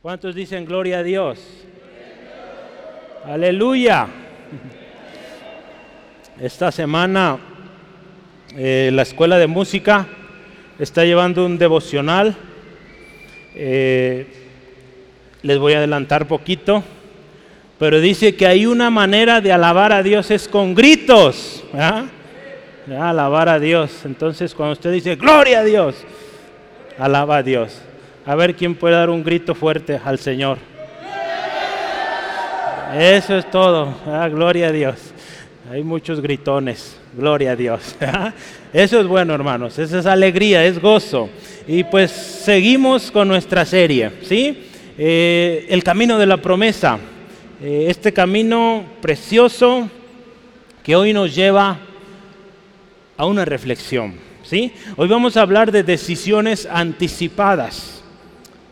[0.00, 1.40] ¿Cuántos dicen gloria a Dios?
[3.24, 4.06] Aleluya.
[6.40, 7.36] Esta semana
[8.56, 10.06] eh, la escuela de música
[10.78, 12.36] está llevando un devocional.
[13.56, 14.28] Eh,
[15.42, 16.84] les voy a adelantar poquito,
[17.80, 21.64] pero dice que hay una manera de alabar a Dios es con gritos.
[22.88, 24.04] Alabar a Dios.
[24.04, 25.96] Entonces cuando usted dice gloria a Dios,
[27.00, 27.82] alaba a Dios.
[28.28, 30.58] A ver quién puede dar un grito fuerte al Señor.
[32.94, 33.94] Eso es todo.
[34.04, 34.96] Gloria a Dios.
[35.72, 37.00] Hay muchos gritones.
[37.16, 37.96] Gloria a Dios.
[38.74, 39.78] Eso es bueno, hermanos.
[39.78, 41.30] Esa es alegría, es gozo.
[41.66, 44.62] Y pues seguimos con nuestra serie, ¿sí?
[44.98, 46.98] Eh, el camino de la promesa.
[47.62, 49.88] Eh, este camino precioso
[50.82, 51.78] que hoy nos lleva
[53.16, 54.70] a una reflexión, ¿sí?
[54.96, 57.97] Hoy vamos a hablar de decisiones anticipadas.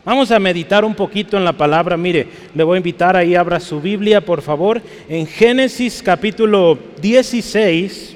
[0.07, 1.97] Vamos a meditar un poquito en la palabra.
[1.97, 8.15] Mire, le voy a invitar ahí, abra su Biblia, por favor, en Génesis capítulo 16.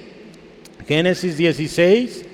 [0.87, 2.25] Génesis 16.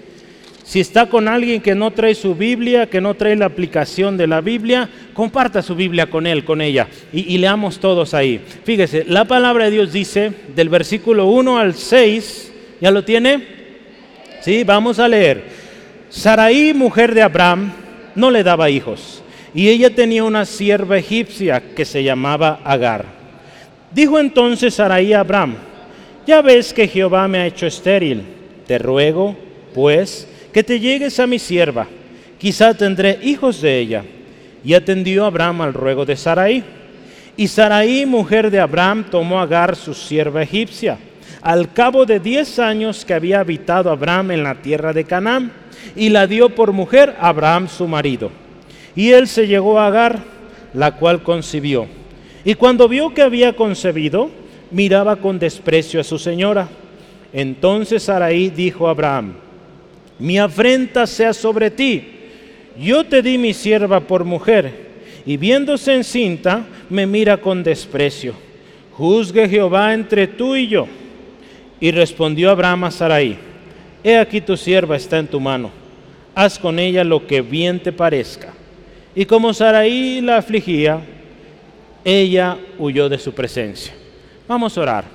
[0.64, 4.28] Si está con alguien que no trae su Biblia, que no trae la aplicación de
[4.28, 8.40] la Biblia, comparta su Biblia con él, con ella, y, y, leamos todos ahí.
[8.64, 13.44] Fíjese, la palabra de Dios dice, del versículo 1 al 6, ¿ya lo tiene?
[14.40, 15.46] Sí, vamos a leer.
[16.10, 17.72] Saraí, mujer de Abraham,
[18.14, 19.24] no le daba hijos
[19.58, 23.06] y ella tenía una sierva egipcia que se llamaba Agar.
[23.92, 25.56] Dijo entonces Sarai a Abraham,
[26.28, 28.22] ya ves que Jehová me ha hecho estéril,
[28.68, 29.36] te ruego,
[29.74, 31.88] pues, que te llegues a mi sierva,
[32.38, 34.04] quizá tendré hijos de ella.
[34.64, 36.64] Y atendió Abraham al ruego de Sarai.
[37.36, 41.00] Y Sarai, mujer de Abraham, tomó a Agar, su sierva egipcia,
[41.42, 45.52] al cabo de diez años que había habitado Abraham en la tierra de Canaán,
[45.96, 48.30] y la dio por mujer a Abraham su marido.
[48.98, 50.24] Y él se llegó a Agar,
[50.74, 51.86] la cual concibió.
[52.44, 54.32] Y cuando vio que había concebido,
[54.72, 56.68] miraba con desprecio a su señora.
[57.32, 59.34] Entonces Sarai dijo a Abraham,
[60.18, 62.08] mi afrenta sea sobre ti.
[62.80, 64.88] Yo te di mi sierva por mujer,
[65.28, 68.34] y viéndose encinta, me mira con desprecio.
[68.94, 70.88] Juzgue Jehová entre tú y yo.
[71.80, 73.38] Y respondió Abraham a Sarai,
[74.04, 75.70] he aquí tu sierva está en tu mano,
[76.34, 78.57] haz con ella lo que bien te parezca.
[79.18, 81.02] Y como Saraí la afligía,
[82.06, 83.92] ella huyó de su presencia.
[84.48, 85.06] Vamos a orar.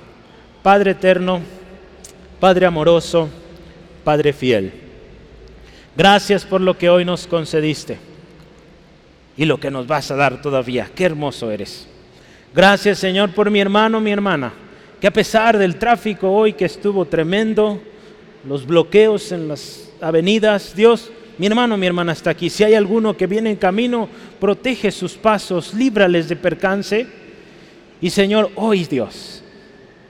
[0.61, 1.39] Padre eterno,
[2.37, 3.29] Padre amoroso,
[4.03, 4.73] Padre fiel.
[5.95, 7.97] Gracias por lo que hoy nos concediste
[9.37, 10.89] y lo que nos vas a dar todavía.
[10.93, 11.87] Qué hermoso eres.
[12.53, 14.51] Gracias Señor por mi hermano, mi hermana,
[14.99, 17.81] que a pesar del tráfico hoy que estuvo tremendo,
[18.45, 22.49] los bloqueos en las avenidas, Dios, mi hermano, mi hermana está aquí.
[22.49, 24.07] Si hay alguno que viene en camino,
[24.39, 27.07] protege sus pasos, líbrales de percance.
[28.01, 29.43] Y Señor, hoy Dios,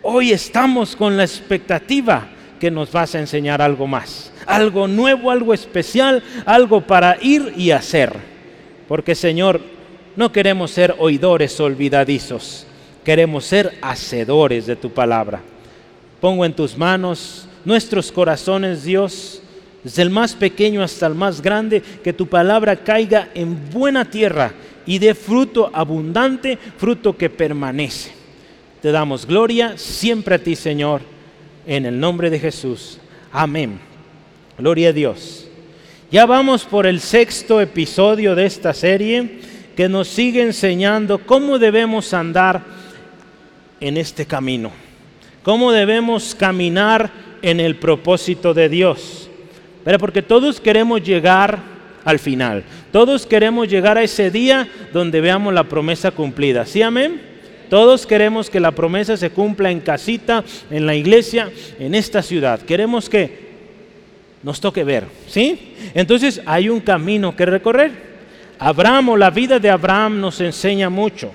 [0.01, 2.28] hoy estamos con la expectativa
[2.59, 7.72] que nos vas a enseñar algo más, algo nuevo, algo especial, algo para ir y
[7.72, 8.13] hacer.
[8.88, 9.62] Porque Señor,
[10.16, 12.66] no queremos ser oidores olvidadizos,
[13.03, 15.41] queremos ser hacedores de tu palabra.
[16.19, 19.43] Pongo en tus manos nuestros corazones, Dios
[19.83, 24.53] desde el más pequeño hasta el más grande, que tu palabra caiga en buena tierra
[24.85, 28.11] y dé fruto abundante, fruto que permanece.
[28.81, 31.01] Te damos gloria siempre a ti, Señor,
[31.66, 32.99] en el nombre de Jesús.
[33.31, 33.79] Amén.
[34.57, 35.47] Gloria a Dios.
[36.11, 39.39] Ya vamos por el sexto episodio de esta serie
[39.75, 42.61] que nos sigue enseñando cómo debemos andar
[43.79, 44.71] en este camino,
[45.41, 47.09] cómo debemos caminar
[47.41, 49.29] en el propósito de Dios.
[49.83, 51.59] Pero porque todos queremos llegar
[52.05, 52.63] al final.
[52.91, 56.66] Todos queremos llegar a ese día donde veamos la promesa cumplida.
[56.66, 57.21] ¿Sí, amén?
[57.69, 61.49] Todos queremos que la promesa se cumpla en casita, en la iglesia,
[61.79, 62.61] en esta ciudad.
[62.61, 63.44] Queremos que
[64.44, 65.73] nos toque ver, ¿sí?
[65.94, 68.13] Entonces hay un camino que recorrer.
[68.59, 71.31] Abraham o la vida de Abraham nos enseña mucho.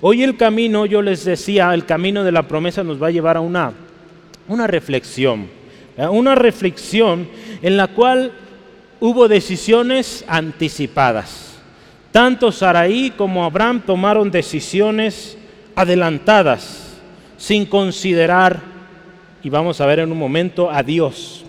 [0.00, 3.36] Hoy el camino, yo les decía, el camino de la promesa nos va a llevar
[3.36, 3.72] a una,
[4.48, 5.48] una reflexión.
[5.96, 7.28] Una reflexión
[7.62, 8.32] en la cual
[9.00, 11.58] hubo decisiones anticipadas.
[12.10, 15.36] Tanto Saraí como Abraham tomaron decisiones
[15.74, 16.94] adelantadas,
[17.36, 18.60] sin considerar,
[19.42, 21.44] y vamos a ver en un momento, a Dios.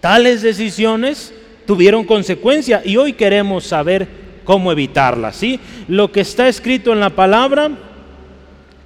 [0.00, 1.32] Tales decisiones
[1.66, 4.06] tuvieron consecuencia y hoy queremos saber
[4.44, 5.36] cómo evitarlas.
[5.36, 5.58] ¿sí?
[5.88, 7.70] Lo que está escrito en la palabra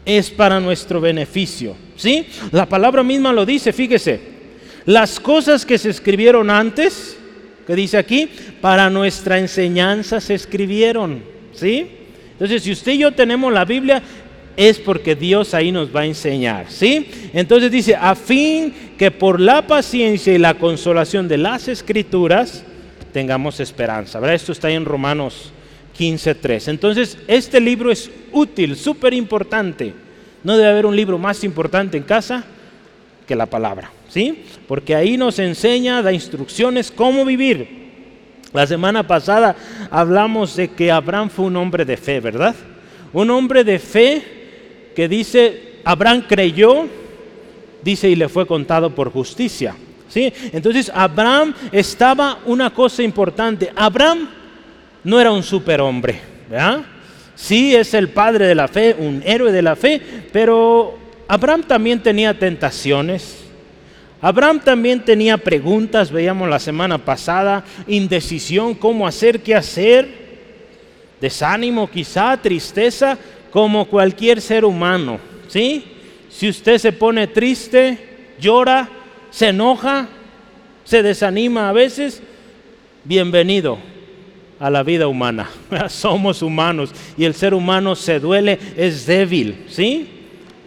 [0.05, 1.77] es para nuestro beneficio.
[1.97, 2.27] ¿sí?
[2.53, 4.38] La palabra misma lo dice, fíjese.
[4.89, 7.15] Las cosas que se escribieron antes,
[7.67, 8.27] que dice aquí,
[8.63, 11.91] para nuestra enseñanza se escribieron, ¿sí?
[12.33, 14.03] Entonces, si usted y yo tenemos la Biblia,
[14.57, 17.07] es porque Dios ahí nos va a enseñar, ¿sí?
[17.35, 22.65] Entonces dice, a fin que por la paciencia y la consolación de las escrituras
[23.13, 24.33] tengamos esperanza.
[24.33, 25.53] Esto está en Romanos
[25.99, 26.69] 15.3.
[26.69, 29.93] Entonces, este libro es útil, súper importante.
[30.43, 32.43] No debe haber un libro más importante en casa
[33.27, 34.45] que la palabra, ¿sí?
[34.67, 37.79] Porque ahí nos enseña, da instrucciones cómo vivir.
[38.53, 39.55] La semana pasada
[39.91, 42.55] hablamos de que Abraham fue un hombre de fe, ¿verdad?
[43.13, 44.23] Un hombre de fe
[44.97, 46.87] que dice, Abraham creyó,
[47.83, 49.77] dice, y le fue contado por justicia.
[50.09, 50.33] ¿Sí?
[50.53, 53.71] Entonces Abraham estaba una cosa importante.
[53.77, 54.27] Abraham
[55.05, 56.19] no era un superhombre,
[56.49, 56.81] ¿verdad?
[57.35, 60.01] Sí es el padre de la fe, un héroe de la fe,
[60.33, 63.48] pero Abraham también tenía tentaciones.
[64.21, 70.09] Abraham también tenía preguntas, veíamos la semana pasada, indecisión, cómo hacer, qué hacer,
[71.21, 73.17] desánimo quizá, tristeza,
[73.53, 75.85] como cualquier ser humano, ¿sí?
[76.29, 77.99] Si usted se pone triste,
[78.41, 78.89] llora,
[79.31, 80.09] se enoja,
[80.85, 82.21] se desanima a veces,
[83.05, 83.79] bienvenido
[84.59, 85.49] a la vida humana.
[85.89, 90.09] Somos humanos y el ser humano se duele, es débil, ¿sí?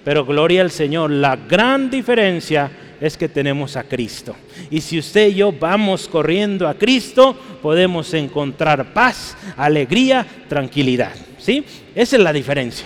[0.03, 2.71] Pero gloria al Señor, la gran diferencia
[3.01, 4.35] es que tenemos a Cristo.
[4.69, 11.65] Y si usted y yo vamos corriendo a Cristo, podemos encontrar paz, alegría, tranquilidad, ¿sí?
[11.95, 12.85] Esa es la diferencia.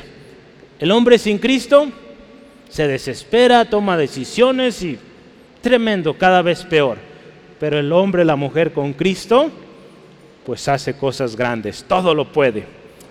[0.79, 1.91] El hombre sin Cristo
[2.69, 4.97] se desespera, toma decisiones y
[5.62, 6.97] tremendo, cada vez peor.
[7.59, 9.51] Pero el hombre, la mujer con Cristo,
[10.45, 12.65] pues hace cosas grandes, todo lo puede.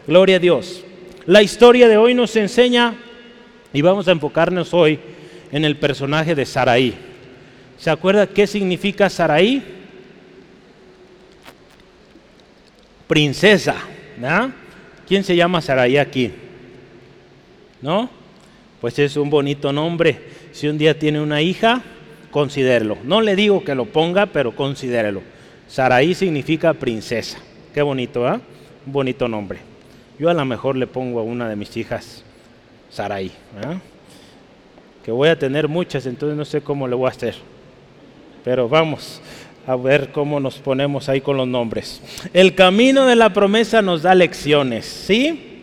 [0.06, 0.82] Gloria a Dios.
[1.26, 2.94] La historia de hoy nos enseña,
[3.72, 4.98] y vamos a enfocarnos hoy
[5.54, 6.92] en el personaje de Saraí.
[7.78, 9.62] ¿Se acuerda qué significa Saraí?
[13.06, 13.76] Princesa.
[15.06, 16.32] ¿Quién se llama Saraí aquí?
[17.80, 18.10] ¿No?
[18.80, 20.22] Pues es un bonito nombre.
[20.50, 21.82] Si un día tiene una hija,
[22.32, 22.98] considérelo.
[23.04, 25.22] No le digo que lo ponga, pero considérelo.
[25.68, 27.38] Saraí significa princesa.
[27.72, 28.40] Qué bonito, ¿ah?
[28.86, 29.60] Un bonito nombre.
[30.18, 32.24] Yo a lo mejor le pongo a una de mis hijas
[32.90, 33.30] Saraí.
[35.04, 37.34] Que voy a tener muchas, entonces no sé cómo le voy a hacer.
[38.42, 39.20] Pero vamos
[39.66, 42.00] a ver cómo nos ponemos ahí con los nombres.
[42.32, 45.62] El camino de la promesa nos da lecciones, ¿sí?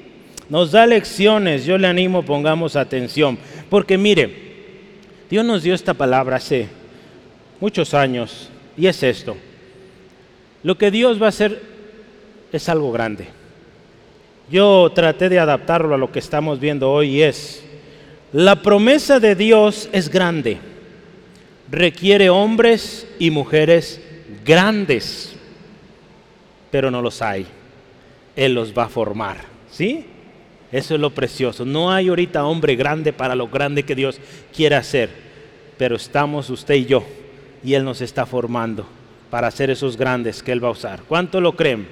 [0.49, 1.65] Nos da lecciones.
[1.65, 3.37] Yo le animo, pongamos atención.
[3.69, 4.51] Porque mire,
[5.29, 6.67] Dios nos dio esta palabra hace
[7.59, 9.37] muchos años y es esto.
[10.63, 11.61] Lo que Dios va a hacer
[12.51, 13.27] es algo grande.
[14.51, 17.63] Yo traté de adaptarlo a lo que estamos viendo hoy y es,
[18.33, 20.57] la promesa de Dios es grande.
[21.69, 24.01] Requiere hombres y mujeres
[24.45, 25.35] grandes,
[26.69, 27.45] pero no los hay.
[28.35, 29.37] Él los va a formar,
[29.69, 30.05] ¿sí?
[30.71, 31.65] Eso es lo precioso.
[31.65, 34.19] No hay ahorita hombre grande para lo grande que Dios
[34.55, 35.09] quiere hacer,
[35.77, 37.03] pero estamos usted y yo
[37.63, 38.85] y Él nos está formando
[39.29, 41.01] para hacer esos grandes que Él va a usar.
[41.07, 41.87] ¿Cuánto lo creen?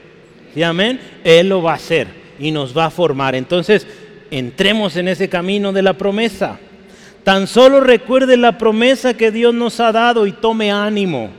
[0.53, 0.99] ¿Sí, amén?
[1.23, 2.07] Él lo va a hacer
[2.39, 3.35] y nos va a formar.
[3.35, 3.85] Entonces,
[4.31, 6.59] entremos en ese camino de la promesa.
[7.23, 11.29] Tan solo recuerde la promesa que Dios nos ha dado y tome ánimo.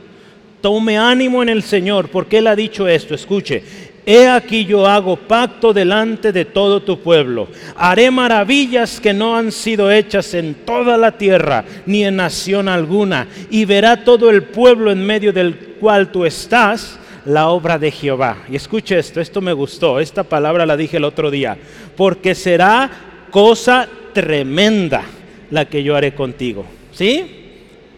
[0.61, 3.15] Tome ánimo en el Señor, porque Él ha dicho esto.
[3.15, 3.63] Escuche,
[4.07, 7.49] He aquí yo hago pacto delante de todo tu pueblo.
[7.77, 13.29] Haré maravillas que no han sido hechas en toda la tierra, ni en nación alguna.
[13.51, 16.99] Y verá todo el pueblo en medio del cual tú estás
[17.31, 18.39] la obra de Jehová.
[18.51, 20.01] Y escuche esto, esto me gustó.
[20.01, 21.57] Esta palabra la dije el otro día.
[21.97, 22.91] Porque será
[23.31, 25.03] cosa tremenda
[25.51, 26.65] la que yo haré contigo.
[26.93, 27.37] ¿Sí?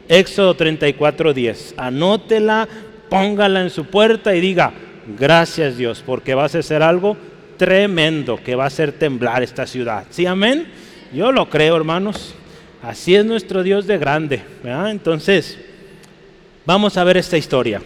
[0.08, 1.74] Éxodo 34, 10.
[1.76, 2.68] Anótela,
[3.08, 4.72] póngala en su puerta y diga,
[5.18, 7.16] Gracias Dios, porque vas a hacer algo
[7.56, 10.04] tremendo que va a hacer temblar esta ciudad.
[10.10, 10.66] ¿Sí, amén?
[11.12, 12.34] Yo lo creo, hermanos.
[12.82, 14.42] Así es nuestro Dios de grande.
[14.64, 15.58] Entonces,
[16.64, 17.80] vamos a ver esta historia.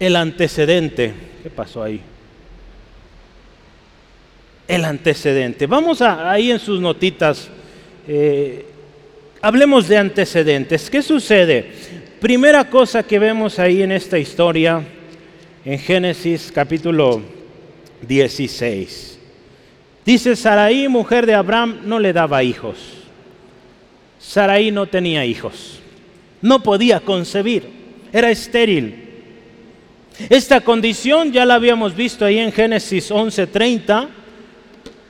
[0.00, 1.12] El antecedente.
[1.42, 2.00] ¿Qué pasó ahí?
[4.66, 5.66] El antecedente.
[5.66, 7.50] Vamos a, ahí en sus notitas.
[8.08, 8.64] Eh,
[9.42, 10.88] hablemos de antecedentes.
[10.88, 11.70] ¿Qué sucede?
[12.18, 14.82] Primera cosa que vemos ahí en esta historia
[15.66, 17.20] en Génesis capítulo
[18.08, 19.18] 16.
[20.06, 22.78] Dice, Saraí, mujer de Abraham, no le daba hijos.
[24.18, 25.78] Saraí no tenía hijos.
[26.40, 27.68] No podía concebir.
[28.12, 29.09] Era estéril.
[30.28, 34.08] Esta condición ya la habíamos visto ahí en Génesis 11:30,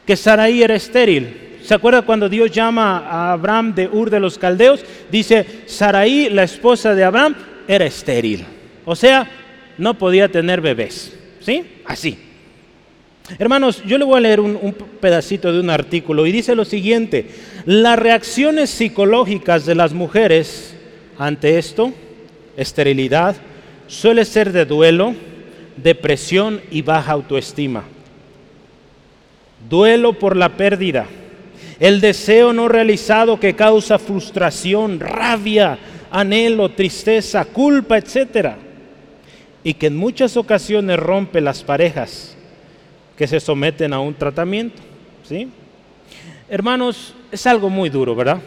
[0.07, 1.59] que Saraí era estéril.
[1.62, 4.85] ¿Se acuerda cuando Dios llama a Abraham de Ur de los Caldeos?
[5.11, 7.35] Dice, Saraí, la esposa de Abraham,
[7.69, 8.45] era estéril.
[8.85, 9.28] O sea,
[9.78, 11.16] no podía tener bebés.
[11.40, 11.64] ¿Sí?
[11.85, 12.19] Así.
[13.38, 16.64] Hermanos, yo le voy a leer un, un, pedacito de un artículo y dice lo
[16.64, 17.26] siguiente,
[17.64, 20.75] las reacciones psicológicas de las mujeres
[21.16, 21.92] ante esto,
[22.57, 23.37] esterilidad,
[23.90, 25.14] suele ser de duelo,
[25.76, 27.82] depresión y baja autoestima.
[29.68, 31.06] Duelo por la pérdida,
[31.80, 35.76] el deseo no realizado que causa frustración, rabia,
[36.11, 38.52] anhelo, tristeza, culpa, etc.
[39.64, 42.37] Y que en muchas ocasiones rompe las parejas
[43.18, 44.80] que se someten a un tratamiento.
[45.28, 45.49] ¿sí?
[46.49, 48.38] Hermanos, es algo muy duro, ¿verdad?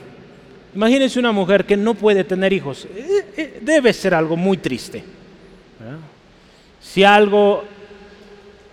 [0.73, 2.87] Imagínense una mujer que no puede tener hijos.
[2.95, 5.03] Eh, eh, debe ser algo muy triste.
[6.81, 7.63] Si algo,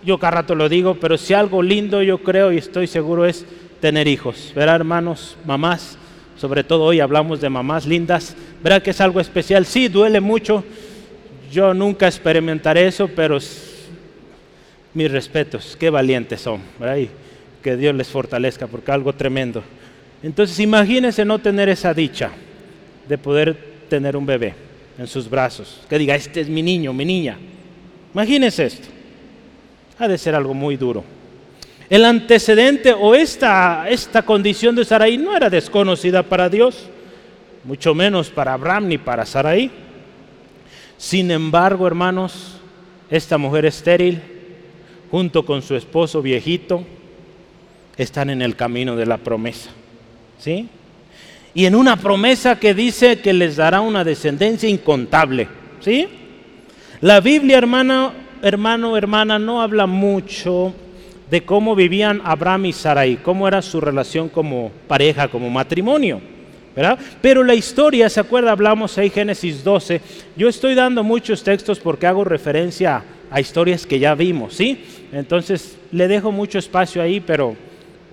[0.03, 3.45] yo cada rato lo digo, pero si algo lindo yo creo y estoy seguro es
[3.79, 4.51] tener hijos.
[4.55, 5.97] ¿Verdad, hermanos, mamás?
[6.37, 8.35] Sobre todo hoy hablamos de mamás lindas.
[8.63, 9.65] ¿Verdad que es algo especial?
[9.65, 10.63] Sí, duele mucho.
[11.51, 13.37] Yo nunca experimentaré eso, pero
[14.93, 17.07] mis respetos, qué valientes son, ¿verdad?
[17.61, 19.63] que Dios les fortalezca, porque algo tremendo.
[20.23, 22.31] Entonces imagínense no tener esa dicha
[23.07, 23.55] de poder
[23.89, 24.70] tener un bebé
[25.01, 27.37] en sus brazos, que diga, este es mi niño, mi niña.
[28.13, 28.87] Imagínense esto.
[29.97, 31.03] Ha de ser algo muy duro.
[31.89, 36.87] El antecedente o esta, esta condición de Sarai no era desconocida para Dios,
[37.63, 39.71] mucho menos para Abraham ni para Sarai.
[40.97, 42.57] Sin embargo, hermanos,
[43.09, 44.21] esta mujer estéril
[45.09, 46.85] junto con su esposo viejito,
[47.97, 49.71] están en el camino de la promesa.
[50.39, 50.69] ¿Sí?
[51.53, 55.47] Y en una promesa que dice que les dará una descendencia incontable.
[55.79, 56.07] ¿Sí?
[57.01, 60.73] La Biblia, hermano, hermano, hermana, no habla mucho
[61.29, 66.21] de cómo vivían Abraham y Sarai, cómo era su relación como pareja, como matrimonio.
[66.75, 66.97] ¿verdad?
[67.21, 68.51] Pero la historia, ¿se acuerda?
[68.51, 70.01] Hablamos ahí Génesis 12.
[70.37, 74.83] Yo estoy dando muchos textos porque hago referencia a historias que ya vimos, ¿sí?
[75.11, 77.55] Entonces le dejo mucho espacio ahí, pero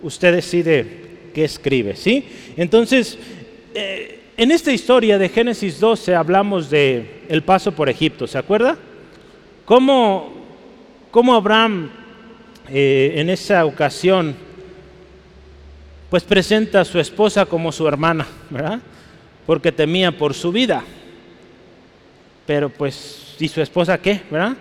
[0.02, 2.24] usted decide qué escribe, ¿sí?
[2.56, 3.18] Entonces,
[3.74, 8.76] eh, en esta historia de Génesis 12 hablamos de paso por Egipto, ¿se acuerda?
[9.64, 10.32] Cómo,
[11.10, 11.90] cómo Abraham
[12.70, 14.36] eh, en esa ocasión
[16.10, 18.80] pues presenta a su esposa como su hermana, ¿verdad?
[19.46, 20.82] Porque temía por su vida.
[22.46, 24.22] Pero pues, ¿y su esposa qué?
[24.30, 24.56] ¿Verdad?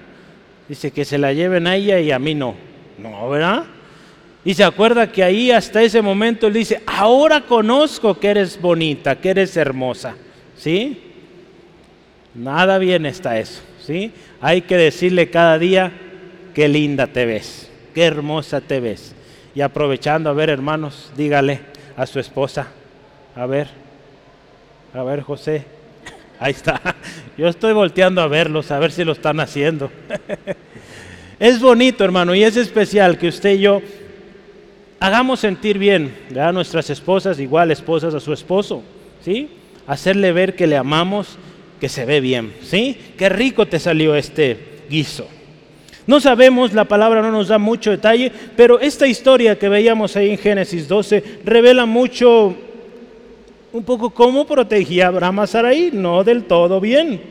[0.68, 2.56] Dice que se la lleven a ella y a mí no.
[2.98, 3.64] No, ¿verdad?
[4.48, 9.18] Y se acuerda que ahí hasta ese momento él dice, ahora conozco que eres bonita,
[9.18, 10.16] que eres hermosa.
[10.56, 11.04] ¿Sí?
[12.34, 13.62] Nada bien está eso.
[13.86, 14.14] ¿Sí?
[14.40, 15.92] Hay que decirle cada día,
[16.54, 19.14] qué linda te ves, qué hermosa te ves.
[19.54, 21.60] Y aprovechando, a ver hermanos, dígale
[21.98, 22.68] a su esposa,
[23.36, 23.68] a ver,
[24.94, 25.66] a ver José,
[26.40, 26.96] Ahí está.
[27.38, 29.92] Yo estoy volteando a verlos, a ver si lo están haciendo.
[31.38, 33.80] Es bonito, hermano, y es especial que usted y yo
[35.00, 38.84] hagamos sentir bien a nuestras esposas, igual esposas a su esposo,
[39.24, 39.50] ¿sí?
[39.86, 41.38] Hacerle ver que le amamos,
[41.80, 42.98] que se ve bien, ¿sí?
[43.18, 44.58] Qué rico te salió este
[44.90, 45.28] guiso.
[46.08, 50.32] No sabemos, la palabra no nos da mucho detalle, pero esta historia que veíamos ahí
[50.32, 52.56] en Génesis 12 revela mucho
[53.74, 57.22] un poco cómo protegía Abraham a Sarai, no del todo bien.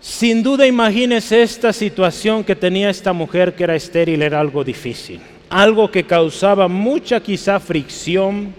[0.00, 5.20] Sin duda imagínese esta situación que tenía esta mujer que era estéril, era algo difícil,
[5.48, 8.54] algo que causaba mucha quizá fricción.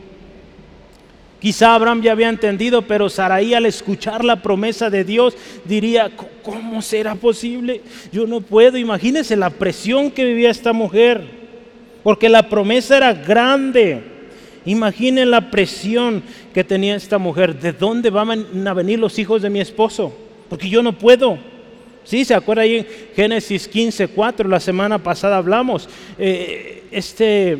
[1.39, 6.09] Quizá Abraham ya había entendido, pero Sarai al escuchar la promesa de Dios diría,
[6.41, 7.81] ¿cómo será posible?
[8.11, 11.23] Yo no puedo, imagínese la presión que vivía esta mujer,
[12.03, 14.01] porque la promesa era grande.
[14.65, 17.57] Imaginen la presión que tenía esta mujer.
[17.57, 20.13] ¿De dónde van a venir los hijos de mi esposo?
[20.49, 21.37] Porque yo no puedo.
[22.07, 25.89] Sí, se acuerda ahí en Génesis 15, 4, la semana pasada hablamos.
[26.17, 27.57] Eh, este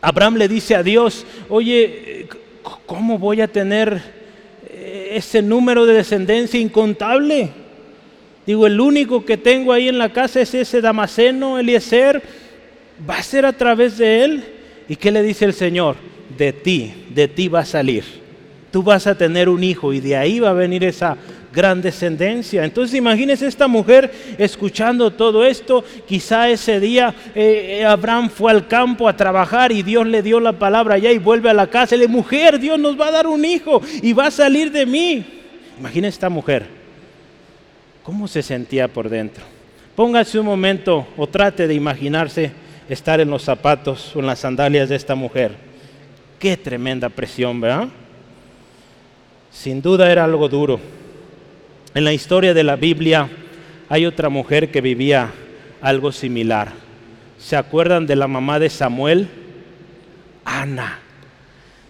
[0.00, 2.26] Abraham le dice a Dios, oye,
[2.86, 4.02] ¿cómo voy a tener
[4.68, 7.50] eh, ese número de descendencia incontable?
[8.44, 12.20] Digo, el único que tengo ahí en la casa es ese Damaseno, Eliezer.
[13.08, 14.44] ¿Va a ser a través de él?
[14.88, 15.94] ¿Y qué le dice el Señor?
[16.36, 18.02] De ti, de ti va a salir.
[18.72, 21.16] Tú vas a tener un hijo y de ahí va a venir esa
[21.52, 22.64] gran descendencia.
[22.64, 25.84] Entonces imagínese esta mujer escuchando todo esto.
[26.06, 30.52] Quizá ese día eh, Abraham fue al campo a trabajar y Dios le dio la
[30.52, 31.96] palabra allá y vuelve a la casa.
[31.96, 34.86] Y le mujer, Dios nos va a dar un hijo y va a salir de
[34.86, 35.24] mí.
[35.78, 36.66] Imagínese esta mujer.
[38.02, 39.44] ¿Cómo se sentía por dentro?
[39.94, 42.52] Póngase un momento o trate de imaginarse
[42.88, 45.52] estar en los zapatos o en las sandalias de esta mujer.
[46.38, 47.88] Qué tremenda presión, ¿verdad?
[49.50, 50.80] Sin duda era algo duro.
[51.94, 53.28] En la historia de la Biblia
[53.88, 55.30] hay otra mujer que vivía
[55.80, 56.72] algo similar.
[57.38, 59.28] ¿Se acuerdan de la mamá de Samuel?
[60.44, 60.98] Ana.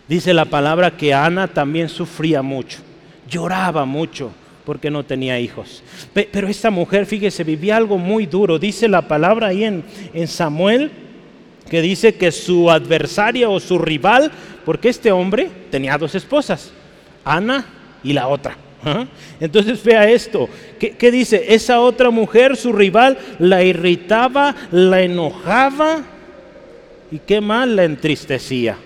[0.06, 2.78] Dice la palabra que Ana también sufría mucho,
[3.28, 4.30] lloraba mucho
[4.64, 5.82] porque no tenía hijos.
[6.12, 8.58] Pero esta mujer, fíjese, vivía algo muy duro.
[8.58, 10.90] Dice la palabra ahí en, en Samuel
[11.68, 14.30] que dice que su adversaria o su rival,
[14.64, 16.72] porque este hombre tenía dos esposas,
[17.24, 17.66] Ana
[18.02, 18.56] y la otra.
[19.40, 21.54] Entonces vea esto, ¿Qué, ¿qué, dice?
[21.54, 26.02] Esa otra mujer, su rival, la irritaba, la enojaba
[27.10, 28.76] y qué mal la entristecía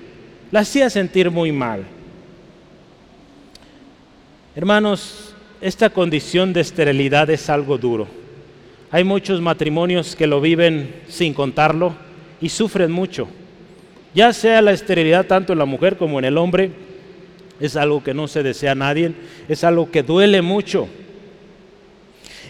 [0.52, 1.82] la hacía sentir muy mal.
[4.54, 8.06] Hermanos, esta condición de esterilidad es algo duro.
[8.90, 11.94] Hay muchos matrimonios que lo viven sin contarlo
[12.40, 13.28] y sufren mucho.
[14.14, 16.70] Ya sea la esterilidad tanto en la mujer como en el hombre,
[17.62, 19.12] es algo que no se desea a nadie,
[19.48, 20.88] es algo que duele mucho.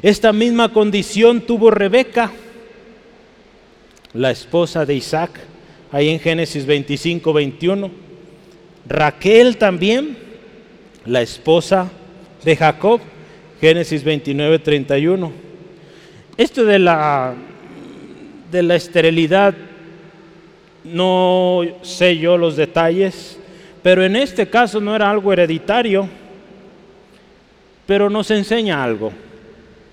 [0.00, 2.32] Esta misma condición tuvo Rebeca,
[4.14, 5.38] la esposa de Isaac
[5.92, 7.90] ahí en Génesis 25, 21.
[8.88, 10.16] Raquel también,
[11.04, 11.90] la esposa
[12.42, 13.00] de Jacob,
[13.60, 15.30] Génesis 29, 31.
[16.38, 17.34] Esto de la,
[18.50, 19.54] de la esterilidad,
[20.84, 23.38] no sé yo los detalles,
[23.82, 26.08] pero en este caso no era algo hereditario,
[27.86, 29.12] pero nos enseña algo.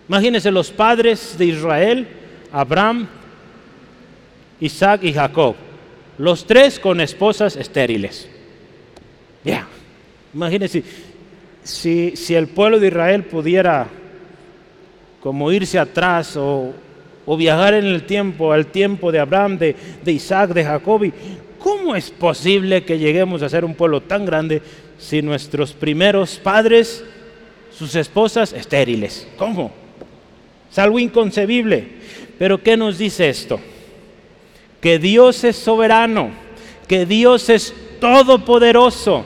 [0.07, 2.07] Imagínense los padres de Israel,
[2.51, 3.07] Abraham,
[4.59, 5.55] Isaac y Jacob
[6.19, 8.29] los tres con esposas estériles.
[9.43, 9.65] Ya,
[10.33, 10.83] imagínense,
[11.63, 13.87] si, si, el pueblo de Israel pudiera
[15.21, 16.73] como irse atrás o,
[17.37, 21.03] viajar en el tiempo, al tiempo de Abraham, de, de Isaac, de Jacob,
[21.89, 24.61] ¿cómo es posible que lleguemos a ser un pueblo tan grande
[24.99, 27.03] si nuestros primeros padres,
[27.75, 29.27] sus esposas estériles?
[29.37, 29.71] ¿Cómo?
[30.71, 31.87] Es algo inconcebible.
[32.37, 33.59] Pero ¿qué nos dice esto?
[34.79, 36.29] que Dios es soberano,
[36.87, 39.25] que Dios es todopoderoso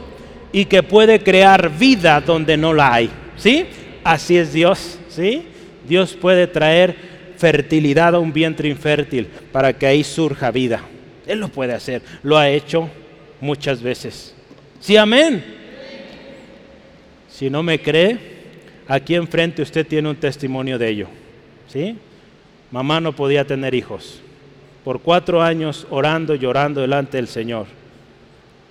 [0.54, 3.10] y que puede crear vida donde no la hay.
[3.36, 3.66] ¿Sí?
[4.06, 5.44] Así es Dios, ¿sí?
[5.86, 6.96] Dios puede traer
[7.36, 10.82] fertilidad a un vientre infértil para que ahí surja vida.
[11.26, 12.90] Él lo puede hacer, lo ha hecho
[13.42, 14.36] muchas veces.
[14.80, 15.44] Sí, amén.
[17.30, 18.18] Si no me cree,
[18.88, 21.08] aquí enfrente usted tiene un testimonio de ello.
[21.68, 21.98] ¿Sí?
[22.72, 24.22] Mamá no podía tener hijos
[24.84, 27.68] por cuatro años orando, llorando delante del Señor.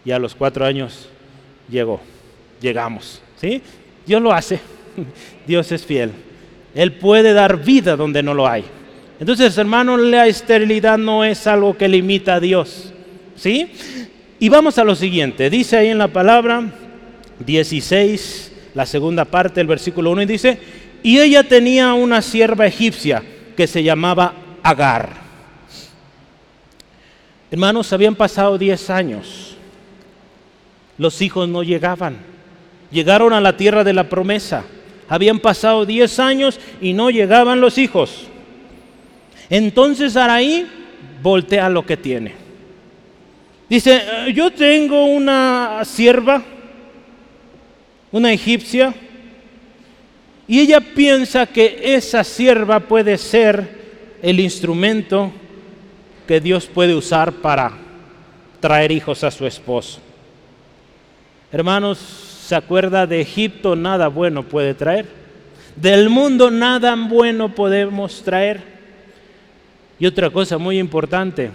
[0.05, 1.09] Y a los cuatro años
[1.69, 2.01] llegó,
[2.61, 3.23] llegamos.
[3.37, 3.63] ¿sí?
[4.07, 4.61] Dios lo hace,
[5.47, 6.13] Dios es fiel.
[6.75, 8.65] Él puede dar vida donde no lo hay.
[9.23, 12.93] Entonces, hermano, la esterilidad no es algo que limita a Dios.
[13.37, 13.71] ¿sí?
[14.41, 15.49] Y vamos a lo siguiente.
[15.49, 16.73] Dice ahí en la palabra
[17.39, 20.59] 16, la segunda parte del versículo 1, y dice,
[21.05, 23.23] y ella tenía una sierva egipcia
[23.57, 25.11] que se llamaba Agar.
[27.53, 29.57] Hermanos, habían pasado 10 años.
[30.99, 32.17] Los hijos no llegaban.
[32.91, 34.65] Llegaron a la tierra de la promesa.
[35.09, 38.27] Habían pasado 10 años y no llegaban los hijos.
[39.53, 40.67] Entonces Araí
[41.23, 42.33] voltea lo que tiene.
[43.69, 46.43] Dice, eh, yo tengo una sierva,
[48.11, 48.95] una egipcia,
[50.49, 55.31] y ella piensa que esa sierva puede ser el instrumento
[56.27, 57.73] que Dios puede usar para
[58.59, 60.01] traer hijos a su esposo.
[61.53, 63.77] Hermanos, ¿se acuerda de Egipto?
[63.77, 65.05] Nada bueno puede traer.
[65.77, 68.72] Del mundo nada bueno podemos traer.
[70.03, 71.53] Y otra cosa muy importante,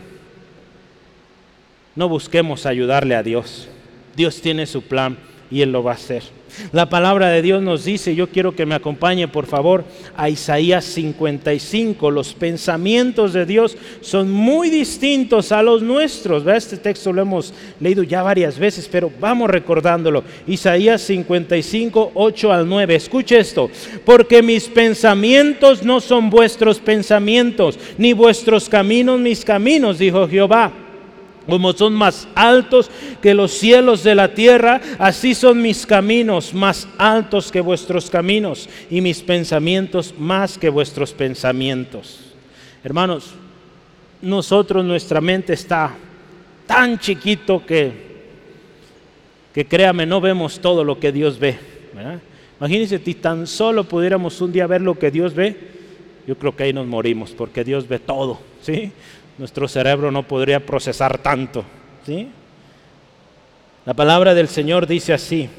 [1.98, 3.68] no busquemos ayudarle a Dios.
[4.16, 5.18] Dios tiene su plan
[5.52, 6.24] y Él lo va a hacer.
[6.72, 10.86] La palabra de Dios nos dice, yo quiero que me acompañe por favor a Isaías
[10.86, 16.46] 55, los pensamientos de Dios son muy distintos a los nuestros.
[16.48, 20.24] Este texto lo hemos leído ya varias veces, pero vamos recordándolo.
[20.48, 22.96] Isaías 55, 8 al 9.
[22.96, 23.70] Escuche esto,
[24.06, 30.87] porque mis pensamientos no son vuestros pensamientos, ni vuestros caminos mis caminos, dijo Jehová
[31.48, 36.88] como son más altos que los cielos de la tierra, así son mis caminos más
[36.98, 42.20] altos que vuestros caminos y mis pensamientos más que vuestros pensamientos.
[42.84, 43.34] Hermanos,
[44.22, 45.96] nosotros nuestra mente está
[46.66, 47.92] tan chiquito que,
[49.54, 51.58] que créame, no vemos todo lo que Dios ve.
[52.60, 55.56] Imagínense si tan solo pudiéramos un día ver lo que Dios ve,
[56.28, 58.92] yo creo que ahí nos morimos, porque Dios ve todo, ¿sí?
[59.38, 61.64] Nuestro cerebro no podría procesar tanto.
[62.06, 62.30] ¿sí?
[63.86, 65.50] La palabra del Señor dice así,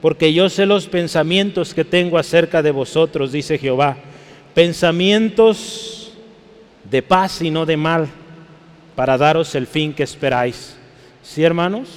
[0.00, 3.96] porque yo sé los pensamientos que tengo acerca de vosotros, dice Jehová,
[4.54, 6.12] pensamientos
[6.90, 8.08] de paz y no de mal,
[8.94, 10.76] para daros el fin que esperáis.
[11.22, 11.88] ¿Sí, hermanos?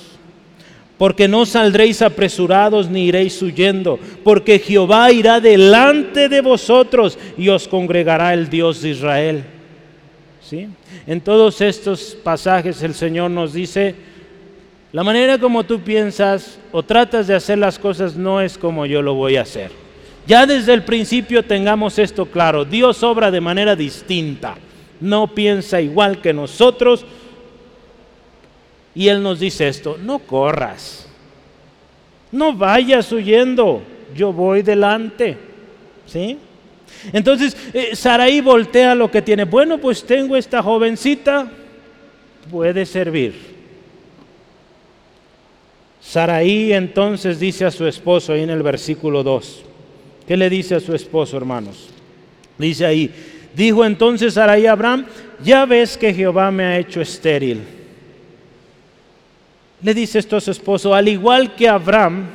[0.98, 7.68] Porque no saldréis apresurados ni iréis huyendo, porque Jehová irá delante de vosotros y os
[7.68, 9.44] congregará el Dios de Israel.
[10.52, 13.96] En todos estos pasajes el Señor nos dice,
[14.92, 19.02] la manera como tú piensas o tratas de hacer las cosas no es como yo
[19.02, 19.72] lo voy a hacer.
[20.26, 24.56] Ya desde el principio tengamos esto claro, Dios obra de manera distinta,
[25.00, 27.06] no piensa igual que nosotros.
[28.96, 31.08] Y Él nos dice esto, no corras,
[32.32, 33.82] no vayas huyendo,
[34.16, 35.38] yo voy delante.
[36.08, 36.38] ¿Sí?
[37.14, 39.46] Entonces, eh, Saraí voltea lo que tiene.
[39.46, 41.50] Bueno, pues tengo esta jovencita,
[42.50, 43.58] puede servir.
[46.02, 49.64] Saraí entonces dice a su esposo ahí en el versículo 2.
[50.28, 51.90] ¿Qué le dice a su esposo, hermanos?
[52.58, 53.12] Dice ahí,
[53.54, 55.06] dijo entonces Saraí a Abraham,
[55.44, 57.62] ya ves que Jehová me ha hecho estéril.
[59.82, 62.28] Le dice esto a su esposo, al igual que Abraham,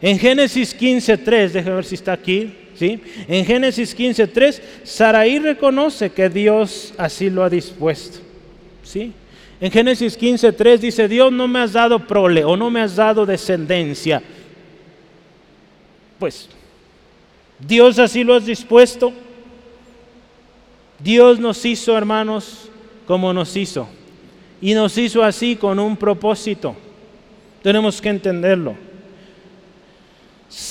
[0.00, 3.00] en Génesis 15.3, déjame ver si está aquí, ¿sí?
[3.28, 8.18] En Génesis 15.3, Saraí reconoce que Dios así lo ha dispuesto,
[8.82, 9.12] ¿sí?
[9.60, 13.24] En Génesis 15.3 dice, Dios no me has dado prole o no me has dado
[13.24, 14.20] descendencia.
[16.18, 16.48] Pues,
[17.58, 19.12] Dios así lo has dispuesto.
[20.98, 22.68] Dios nos hizo, hermanos,
[23.06, 23.88] como nos hizo.
[24.60, 26.74] Y nos hizo así con un propósito.
[27.62, 28.74] Tenemos que entenderlo.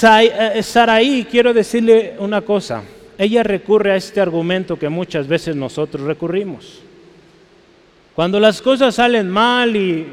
[0.03, 2.83] Eh, Saraí, quiero decirle una cosa.
[3.17, 6.79] Ella recurre a este argumento que muchas veces nosotros recurrimos.
[8.15, 10.07] Cuando las cosas salen mal y,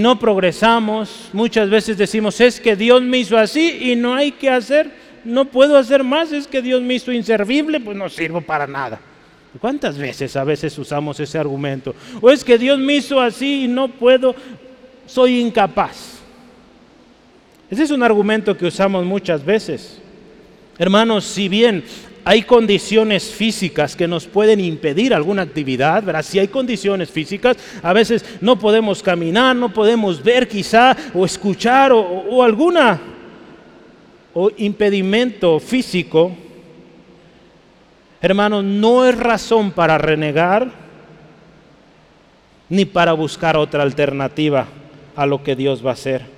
[0.00, 4.50] no progresamos, muchas veces decimos, es que Dios me hizo así y no hay que
[4.50, 4.90] hacer,
[5.24, 9.00] no puedo hacer más, es que Dios me hizo inservible, pues no sirvo para nada.
[9.60, 11.94] ¿Cuántas veces a veces usamos ese argumento?
[12.20, 14.34] O es que Dios me hizo así y no puedo,
[15.06, 16.19] soy incapaz.
[17.70, 20.00] Ese es un argumento que usamos muchas veces.
[20.76, 21.84] Hermanos, si bien
[22.24, 26.22] hay condiciones físicas que nos pueden impedir alguna actividad, ¿verdad?
[26.22, 31.92] Si hay condiciones físicas, a veces no podemos caminar, no podemos ver quizá o escuchar
[31.92, 33.00] o, o alguna
[34.32, 36.32] o impedimento físico,
[38.20, 40.70] hermanos, no es razón para renegar
[42.68, 44.66] ni para buscar otra alternativa
[45.16, 46.29] a lo que Dios va a hacer.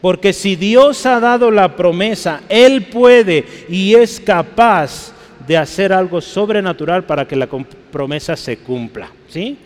[0.00, 5.12] Porque si Dios ha dado la promesa, Él puede y es capaz
[5.46, 7.48] de hacer algo sobrenatural para que la
[7.90, 9.10] promesa se cumpla.
[9.28, 9.56] ¿sí?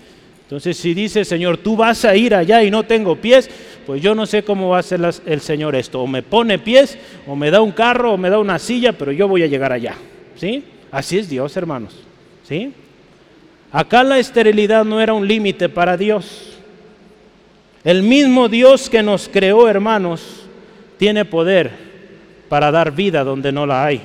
[0.44, 3.50] Entonces, si dice Señor, tú vas a ir allá y no tengo pies,
[3.86, 6.00] pues yo no sé cómo va a hacer el Señor esto.
[6.00, 9.12] O me pone pies, o me da un carro, o me da una silla, pero
[9.12, 9.94] yo voy a llegar allá.
[10.36, 10.62] ¿sí?
[10.90, 11.94] Así es Dios, hermanos.
[12.46, 12.72] ¿sí?
[13.72, 16.51] Acá la esterilidad no era un límite para Dios.
[17.84, 20.46] El mismo Dios que nos creó, hermanos,
[20.98, 21.70] tiene poder
[22.48, 24.02] para dar vida donde no la hay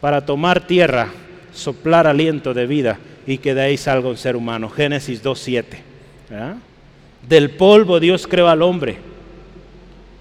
[0.00, 1.08] para tomar tierra,
[1.52, 4.68] soplar aliento de vida y que de ahí salga un ser humano.
[4.68, 5.64] Génesis 2.7.
[7.28, 8.98] Del polvo Dios creó al hombre.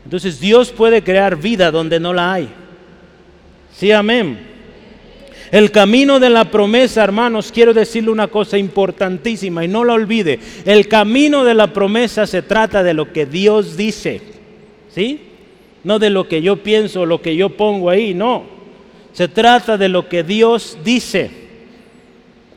[0.03, 2.49] Entonces Dios puede crear vida donde no la hay.
[3.73, 4.56] Sí, amén.
[5.51, 10.39] El camino de la promesa, hermanos, quiero decirle una cosa importantísima y no la olvide.
[10.65, 14.21] El camino de la promesa se trata de lo que Dios dice.
[14.89, 15.21] ¿Sí?
[15.83, 18.43] No de lo que yo pienso, lo que yo pongo ahí, no.
[19.13, 21.31] Se trata de lo que Dios dice.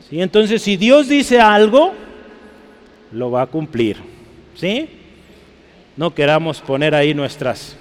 [0.09, 0.21] ¿Sí?
[0.21, 1.93] Entonces, si Dios dice algo,
[3.11, 3.97] lo va a cumplir.
[4.55, 4.89] ¿Sí?
[5.95, 7.77] No queramos poner ahí nuestras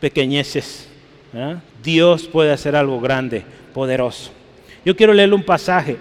[0.00, 0.88] pequeñeces.
[1.32, 1.56] ¿eh?
[1.82, 4.30] Dios puede hacer algo grande, poderoso.
[4.84, 5.98] Yo quiero leerle un pasaje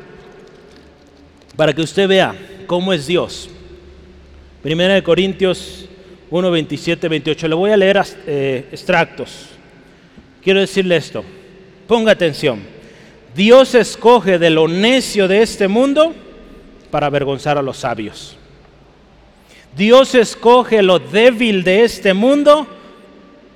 [1.58, 2.34] para que usted vea
[2.68, 3.50] cómo es Dios.
[4.62, 5.90] Primera de Corintios
[6.30, 7.48] 1, 27, 28.
[7.48, 9.50] Le voy a leer eh, extractos.
[10.42, 11.24] Quiero decirle esto.
[11.88, 12.62] Ponga atención.
[13.36, 16.14] Dios escoge de lo necio de este mundo
[16.92, 18.38] para avergonzar a los sabios.
[19.76, 22.68] Dios escoge lo débil de este mundo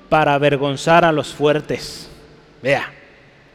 [0.08, 2.10] para avergonzar a los fuertes.
[2.60, 2.92] Vea,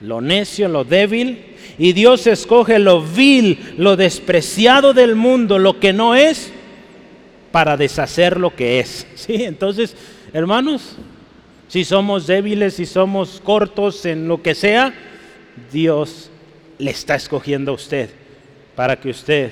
[0.04, 1.39] lo necio, lo débil.
[1.78, 6.52] Y Dios escoge lo vil, lo despreciado del mundo, lo que no es,
[7.52, 9.08] para deshacer lo que es.
[9.16, 9.44] ¿Sí?
[9.44, 9.96] Entonces,
[10.34, 10.98] hermanos,
[11.68, 14.94] si somos débiles, si somos cortos en lo que sea,
[15.72, 16.30] Dios
[16.78, 18.10] le está escogiendo a usted
[18.76, 19.52] para que usted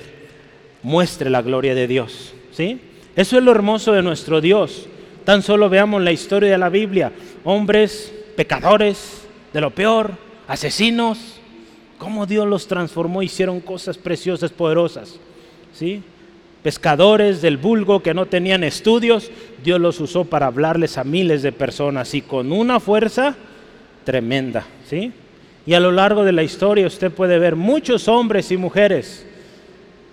[0.82, 2.34] muestre la gloria de Dios.
[2.52, 2.78] ¿sí?
[3.16, 4.86] Eso es lo hermoso de nuestro Dios.
[5.24, 7.12] Tan solo veamos la historia de la Biblia.
[7.44, 10.12] Hombres, pecadores, de lo peor,
[10.52, 11.18] asesinos,
[11.96, 15.18] cómo Dios los transformó, hicieron cosas preciosas, poderosas.
[15.72, 16.02] ¿Sí?
[16.62, 19.30] Pescadores del vulgo que no tenían estudios,
[19.64, 23.34] Dios los usó para hablarles a miles de personas y con una fuerza
[24.04, 25.10] tremenda, ¿sí?
[25.64, 29.24] Y a lo largo de la historia usted puede ver muchos hombres y mujeres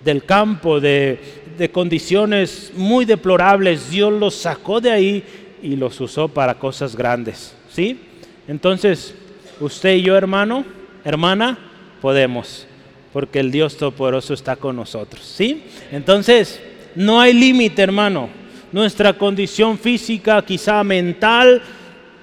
[0.04, 1.20] del campo, de,
[1.58, 5.24] de condiciones muy deplorables, Dios los sacó de ahí
[5.62, 8.00] y los usó para cosas grandes, ¿sí?
[8.48, 9.14] Entonces,
[9.60, 10.64] usted y yo, hermano,
[11.04, 11.58] hermana,
[12.00, 12.66] podemos,
[13.12, 15.64] porque el Dios Todopoderoso está con nosotros, ¿sí?
[15.92, 16.60] Entonces,
[16.94, 18.28] no hay límite, hermano.
[18.72, 21.62] Nuestra condición física, quizá mental,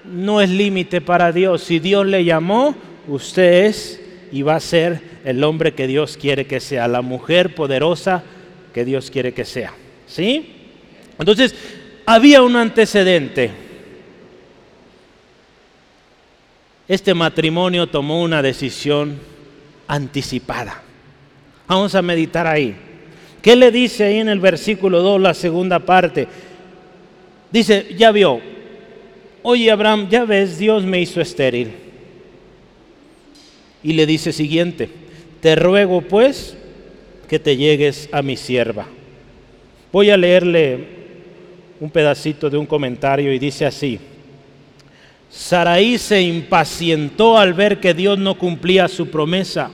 [0.06, 1.64] no es límite para Dios.
[1.64, 2.76] Si Dios le llamó,
[3.08, 7.56] usted es y va a ser el hombre que Dios quiere que sea, la mujer
[7.56, 8.24] poderosa
[8.74, 9.74] que Dios quiere que sea.
[10.06, 10.54] ¿Sí?
[11.20, 11.56] Entonces,
[12.06, 13.67] había un antecedente.
[16.88, 19.18] Este matrimonio tomó una decisión
[19.88, 20.82] anticipada.
[21.68, 22.76] Vamos a meditar ahí.
[23.42, 26.28] ¿Qué le dice ahí en el versículo 2, la segunda parte?
[27.52, 28.40] Dice, ya vio,
[29.44, 31.72] oye Abraham, ya ves, Dios me hizo estéril.
[33.84, 34.90] Y le dice siguiente,
[35.42, 36.58] te ruego pues
[37.28, 38.88] que te llegues a mi sierva.
[39.92, 40.98] Voy a leerle
[41.80, 44.00] un pedacito de un comentario y dice así,
[45.30, 49.72] Saraí se impacientó al ver que Dios no cumplía su promesa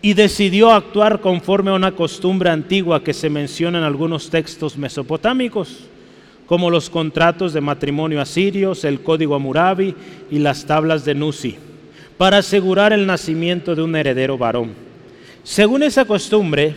[0.00, 5.88] y decidió actuar conforme a una costumbre antigua que se menciona en algunos textos mesopotámicos
[6.46, 9.94] como los contratos de matrimonio asirios, el código Amurabi
[10.30, 11.56] y las tablas de Nusi,
[12.16, 14.72] para asegurar el nacimiento de un heredero varón.
[15.42, 16.74] Según esa costumbre,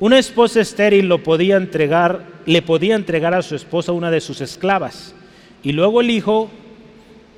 [0.00, 4.40] una esposa estéril lo podía entregar, le podía entregar a su esposa una de sus
[4.40, 5.14] esclavas,
[5.62, 6.50] y luego el hijo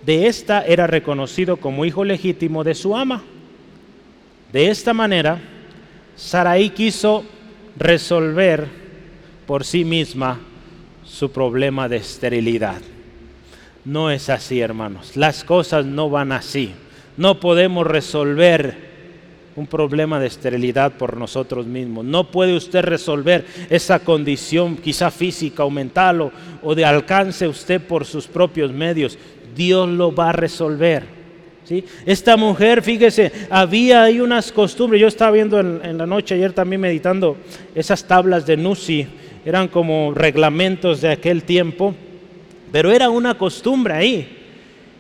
[0.05, 3.23] de ésta era reconocido como hijo legítimo de su ama.
[4.53, 5.41] De esta manera,
[6.17, 7.25] Sarai quiso
[7.77, 8.67] resolver
[9.47, 10.41] por sí misma
[11.05, 12.81] su problema de esterilidad.
[13.85, 15.17] No es así, hermanos.
[15.17, 16.73] Las cosas no van así.
[17.17, 18.89] No podemos resolver
[19.59, 22.05] un problema de esterilidad por nosotros mismos.
[22.05, 26.31] No puede usted resolver esa condición quizá física o mental
[26.63, 29.19] o, de alcance usted por sus propios medios.
[29.55, 31.05] Dios lo va a resolver.
[31.65, 31.85] ¿sí?
[32.07, 35.01] Esta mujer, fíjese, había ahí unas costumbres.
[35.01, 37.37] Yo estaba viendo en, en la noche ayer también meditando
[37.75, 39.07] esas tablas de Nusi
[39.49, 41.95] eran como reglamentos de aquel tiempo,
[42.71, 44.39] pero era una costumbre ahí,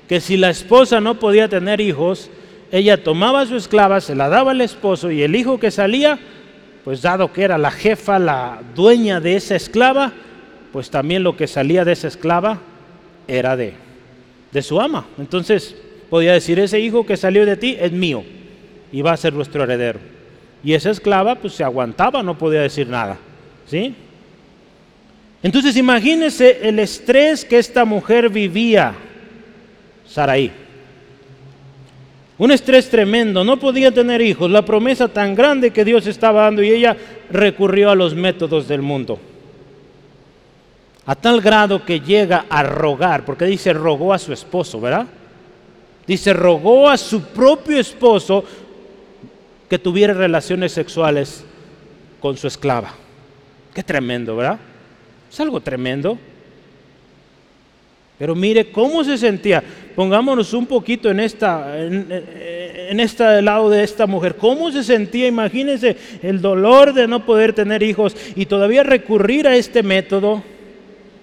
[0.08, 2.30] que si la esposa no podía tener hijos,
[2.72, 6.18] ella tomaba a su esclava, se la daba al esposo y el hijo que salía,
[6.82, 10.12] pues dado que era la jefa, la dueña de esa esclava,
[10.72, 12.60] pues también lo que salía de esa esclava
[13.26, 13.74] era de,
[14.52, 15.06] de su ama.
[15.18, 15.74] Entonces
[16.10, 18.24] podía decir, ese hijo que salió de ti es mío
[18.92, 20.00] y va a ser nuestro heredero.
[20.64, 23.18] Y esa esclava pues se aguantaba, no podía decir nada.
[23.66, 23.94] ¿Sí?
[25.42, 28.94] Entonces imagínense el estrés que esta mujer vivía,
[30.06, 30.50] Saraí.
[32.38, 36.62] Un estrés tremendo, no podía tener hijos, la promesa tan grande que Dios estaba dando
[36.62, 36.96] y ella
[37.30, 39.18] recurrió a los métodos del mundo.
[41.08, 45.06] A tal grado que llega a rogar, porque dice rogó a su esposo, ¿verdad?
[46.06, 48.44] Dice rogó a su propio esposo
[49.70, 51.46] que tuviera relaciones sexuales
[52.20, 52.92] con su esclava.
[53.72, 54.58] Qué tremendo, ¿verdad?
[55.32, 56.18] Es algo tremendo.
[58.18, 59.64] Pero mire cómo se sentía.
[59.96, 64.36] Pongámonos un poquito en esta, en, este lado de esta mujer.
[64.36, 65.26] ¿Cómo se sentía?
[65.26, 70.42] Imagínense el dolor de no poder tener hijos y todavía recurrir a este método,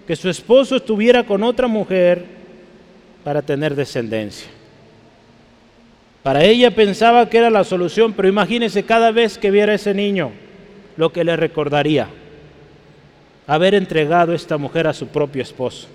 [0.08, 2.26] que su esposo estuviera con otra mujer
[3.24, 4.48] para tener descendencia.
[6.22, 9.94] Para ella pensaba que era la solución, pero imagínense cada vez que viera a ese
[9.94, 10.32] niño
[10.98, 12.08] lo que le recordaría
[13.48, 15.88] haber entregado esta mujer a su propio esposo.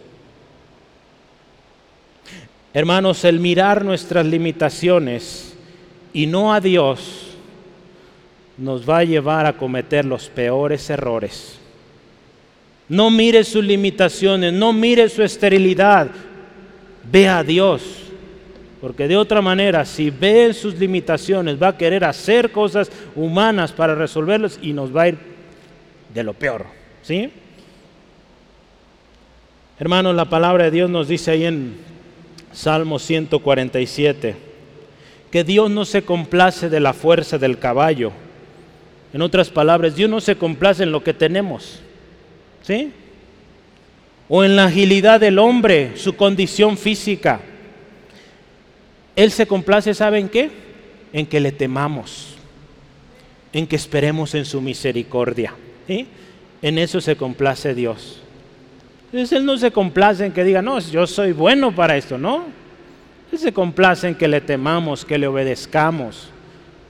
[2.72, 5.56] Hermanos, el mirar nuestras limitaciones
[6.12, 7.28] y no a Dios
[8.56, 11.59] nos va a llevar a cometer los peores errores.
[12.90, 16.10] No mire sus limitaciones, no mire su esterilidad,
[17.04, 17.82] ve a Dios.
[18.80, 23.94] Porque de otra manera, si ve sus limitaciones, va a querer hacer cosas humanas para
[23.94, 25.18] resolverlas y nos va a ir
[26.12, 26.66] de lo peor.
[27.02, 27.30] ¿Sí?
[29.78, 31.76] Hermanos, la palabra de Dios nos dice ahí en
[32.52, 34.34] Salmo 147
[35.30, 38.10] que Dios no se complace de la fuerza del caballo.
[39.12, 41.82] En otras palabras, Dios no se complace en lo que tenemos.
[42.62, 42.92] ¿Sí?
[44.28, 47.40] O en la agilidad del hombre, su condición física.
[49.16, 50.50] Él se complace, ¿saben qué?
[51.12, 52.36] en que le temamos,
[53.52, 55.54] en que esperemos en su misericordia.
[56.62, 58.20] En eso se complace Dios.
[59.06, 62.44] Entonces Él no se complace en que diga, no, yo soy bueno para esto, no.
[63.32, 66.28] Él se complace en que le temamos, que le obedezcamos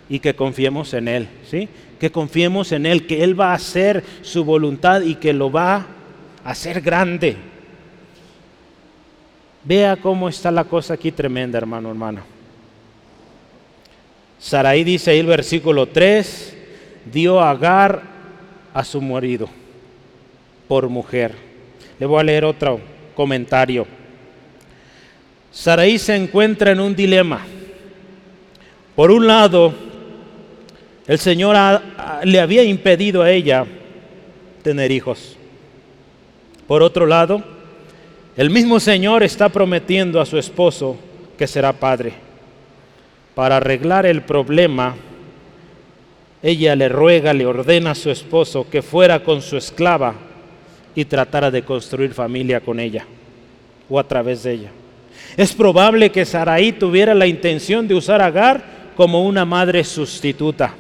[0.09, 1.69] y que confiemos en Él, ¿sí?
[2.01, 5.87] Que confiemos en Él, que Él va a hacer su voluntad y que lo va
[6.43, 7.37] a hacer grande.
[9.63, 12.23] Vea cómo está la cosa aquí tremenda, hermano, hermano.
[14.39, 16.57] Saraí dice ahí el versículo 3,
[17.13, 18.03] dio a Agar
[18.73, 19.49] a su marido
[20.67, 21.35] por mujer.
[21.99, 22.81] Le voy a leer otro
[23.15, 23.87] comentario.
[25.53, 27.45] Saraí se encuentra en un dilema.
[28.97, 29.75] Por un lado,
[31.11, 31.57] el Señor
[32.23, 33.67] le había impedido a ella
[34.63, 35.37] tener hijos.
[36.69, 37.43] Por otro lado,
[38.37, 40.97] el mismo Señor está prometiendo a su esposo
[41.37, 42.13] que será padre.
[43.35, 44.95] Para arreglar el problema,
[46.45, 50.15] ella le ruega, le ordena a su esposo que fuera con su esclava
[50.95, 53.05] y tratara de construir familia con ella
[53.89, 54.71] o a través de ella.
[55.37, 60.73] Es probable que Saraí tuviera la intención de usar a Agar como una madre sustituta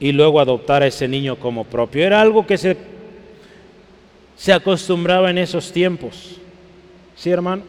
[0.00, 2.04] y luego adoptar a ese niño como propio.
[2.04, 2.76] Era algo que se,
[4.36, 6.36] se acostumbraba en esos tiempos.
[7.16, 7.66] ¿Sí, hermanos?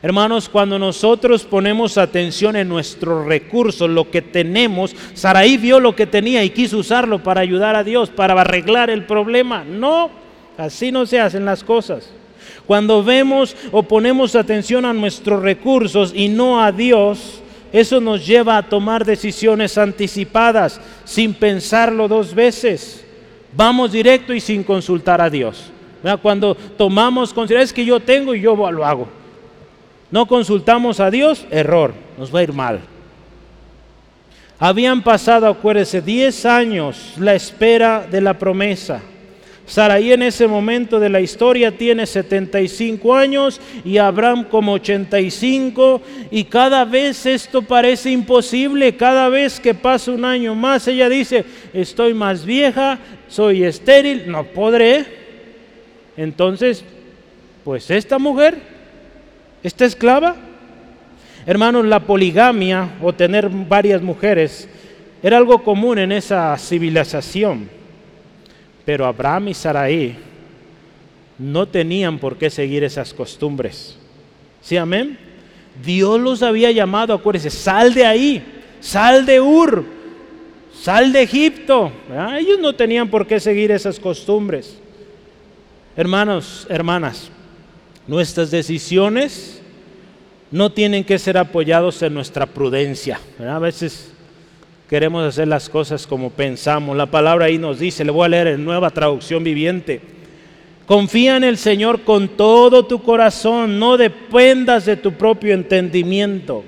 [0.00, 6.06] Hermanos, cuando nosotros ponemos atención en nuestros recursos, lo que tenemos, Saraí vio lo que
[6.06, 9.64] tenía y quiso usarlo para ayudar a Dios, para arreglar el problema.
[9.64, 10.08] No,
[10.56, 12.10] así no se hacen las cosas.
[12.64, 18.56] Cuando vemos o ponemos atención a nuestros recursos y no a Dios, eso nos lleva
[18.56, 23.04] a tomar decisiones anticipadas sin pensarlo dos veces.
[23.52, 25.70] Vamos directo y sin consultar a Dios.
[26.22, 29.08] Cuando tomamos es que yo tengo y yo lo hago.
[30.10, 32.80] No consultamos a Dios, error, nos va a ir mal.
[34.58, 39.02] Habían pasado, acuérdese, 10 años la espera de la promesa.
[39.68, 46.02] Saraí en ese momento de la historia tiene 75 años y Abraham como 85
[46.32, 51.44] y cada vez esto parece imposible, cada vez que pasa un año más ella dice,
[51.72, 55.04] estoy más vieja, soy estéril, no podré.
[56.16, 56.84] Entonces,
[57.62, 58.78] pues esta mujer
[59.62, 60.36] esta esclava?
[61.44, 64.68] Hermanos, la poligamia o tener varias mujeres
[65.22, 67.77] era algo común en esa civilización.
[68.88, 70.16] Pero Abraham y Sarai
[71.38, 73.98] no tenían por qué seguir esas costumbres.
[74.62, 75.18] ¿Sí, amén?
[75.84, 78.42] Dios los había llamado, acuérdense, sal de ahí,
[78.80, 79.84] sal de Ur,
[80.72, 81.92] sal de Egipto.
[82.38, 84.78] Ellos no tenían por qué seguir esas costumbres.
[85.94, 87.30] Hermanos, hermanas,
[88.06, 89.60] Nuestras decisiones
[90.50, 93.20] no tienen que ser apoyados en nuestra prudencia.
[93.38, 94.14] A veces
[94.88, 96.96] queremos hacer las cosas como pensamos.
[96.96, 100.00] La palabra ahí nos dice, le voy a leer en nueva traducción viviente.
[100.86, 106.64] Confía en el Señor con todo tu corazón, no dependas de tu propio entendimiento.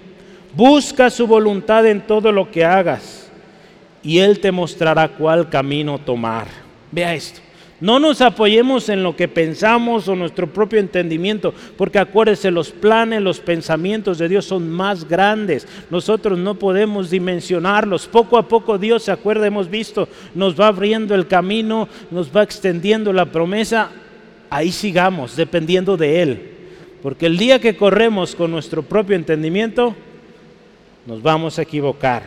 [0.54, 3.30] Busca su voluntad en todo lo que hagas
[4.02, 6.46] y Él te mostrará cuál camino tomar.
[6.92, 7.40] Vea esto.
[7.81, 13.23] No nos apoyemos en lo que pensamos o nuestro propio entendimiento, porque acuérdese, los planes,
[13.23, 15.66] los pensamientos de Dios son más grandes.
[15.88, 18.07] Nosotros no podemos dimensionarlos.
[18.07, 22.43] Poco a poco Dios, se acuerda, hemos visto, nos va abriendo el camino, nos va
[22.43, 23.90] extendiendo la promesa.
[24.51, 26.51] Ahí sigamos, dependiendo de Él.
[27.03, 29.95] Porque el día que corremos con nuestro propio entendimiento,
[31.07, 32.25] nos vamos a equivocar.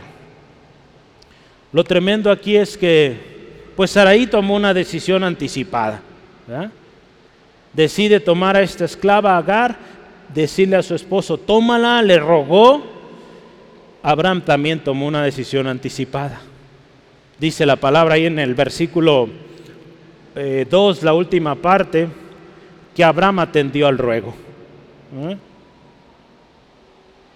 [1.72, 3.33] Lo tremendo aquí es que
[3.76, 6.00] pues Saraí tomó una decisión anticipada.
[7.72, 9.76] Decide tomar a esta esclava Agar,
[10.32, 12.84] decirle a su esposo, tómala, le rogó.
[14.02, 16.40] Abraham también tomó una decisión anticipada.
[17.38, 19.28] Dice la palabra ahí en el versículo
[20.34, 22.08] 2, eh, la última parte,
[22.94, 24.34] que Abraham atendió al ruego.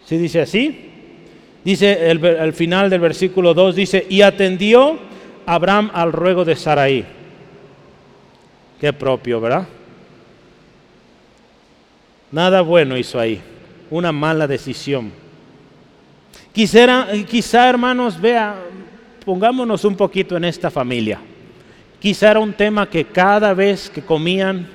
[0.05, 0.91] ¿Sí dice así?
[1.65, 5.08] Dice el, al final del versículo 2, dice, y atendió
[5.49, 7.07] Abraham al ruego de Saraí.
[8.79, 9.67] Qué propio, ¿verdad?
[12.31, 13.41] Nada bueno hizo ahí,
[13.89, 15.11] una mala decisión.
[16.53, 18.57] Quisiera, quizá hermanos, vea,
[19.25, 21.19] pongámonos un poquito en esta familia.
[21.99, 24.69] Quizá era un tema que cada vez que comían,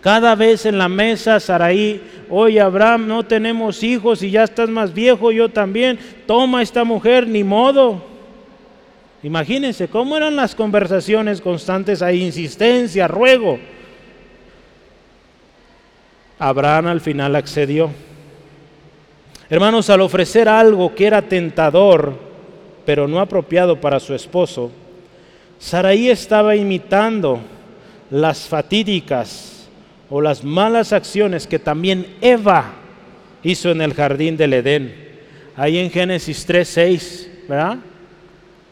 [0.00, 4.94] cada vez en la mesa, Saraí, oye Abraham, no tenemos hijos y ya estás más
[4.94, 8.09] viejo, yo también, toma esta mujer, ni modo.
[9.22, 13.58] Imagínense cómo eran las conversaciones constantes, hay insistencia, ruego.
[16.38, 17.90] Abraham al final accedió.
[19.50, 22.14] Hermanos, al ofrecer algo que era tentador,
[22.86, 24.70] pero no apropiado para su esposo,
[25.58, 27.40] Saraí estaba imitando
[28.10, 29.68] las fatídicas
[30.08, 32.72] o las malas acciones que también Eva
[33.42, 34.94] hizo en el jardín del Edén.
[35.56, 37.78] Ahí en Génesis 3:6, ¿verdad?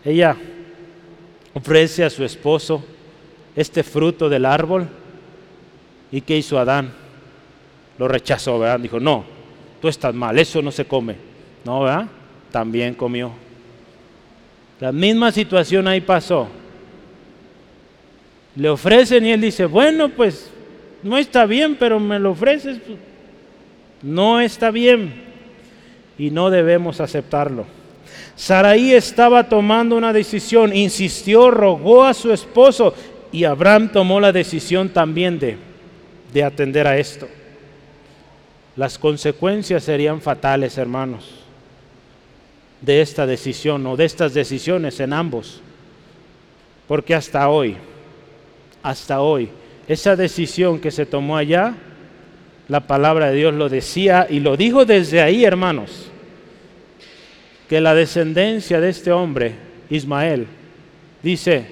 [0.09, 0.35] Ella
[1.53, 2.83] ofrece a su esposo
[3.55, 4.89] este fruto del árbol.
[6.11, 6.91] ¿Y qué hizo Adán?
[7.99, 8.81] Lo rechazó, ¿verdad?
[8.81, 9.25] Dijo, no,
[9.83, 11.17] tú estás mal, eso no se come.
[11.63, 12.07] No, ¿verdad?
[12.51, 13.33] También comió.
[14.81, 16.49] La misma situación ahí pasó.
[18.57, 20.51] Le ofrecen y él dice, bueno, pues
[21.03, 22.79] no está bien, pero me lo ofreces.
[24.01, 25.13] No está bien
[26.17, 27.67] y no debemos aceptarlo.
[28.39, 32.95] Saraí estaba tomando una decisión, insistió, rogó a su esposo
[33.32, 35.57] y Abraham tomó la decisión también de,
[36.32, 37.26] de atender a esto.
[38.76, 41.28] Las consecuencias serían fatales, hermanos,
[42.80, 45.61] de esta decisión o de estas decisiones en ambos.
[46.86, 47.76] Porque hasta hoy,
[48.84, 49.49] hasta hoy,
[49.89, 51.74] esa decisión que se tomó allá,
[52.68, 56.08] la palabra de Dios lo decía y lo dijo desde ahí, hermanos
[57.69, 59.55] que la descendencia de este hombre,
[59.91, 60.47] Ismael,
[61.23, 61.66] dice,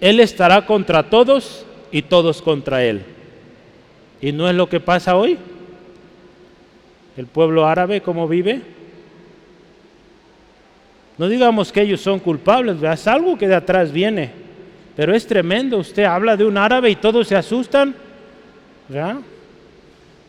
[0.00, 3.02] Él estará contra todos y todos contra Él.
[4.20, 5.38] ¿Y no es lo que pasa hoy?
[7.16, 8.60] El pueblo árabe, ¿cómo vive?
[11.16, 14.30] No digamos que ellos son culpables, es algo que de atrás viene,
[14.94, 15.78] pero es tremendo.
[15.78, 17.94] Usted habla de un árabe y todos se asustan.
[18.88, 19.16] ¿verdad?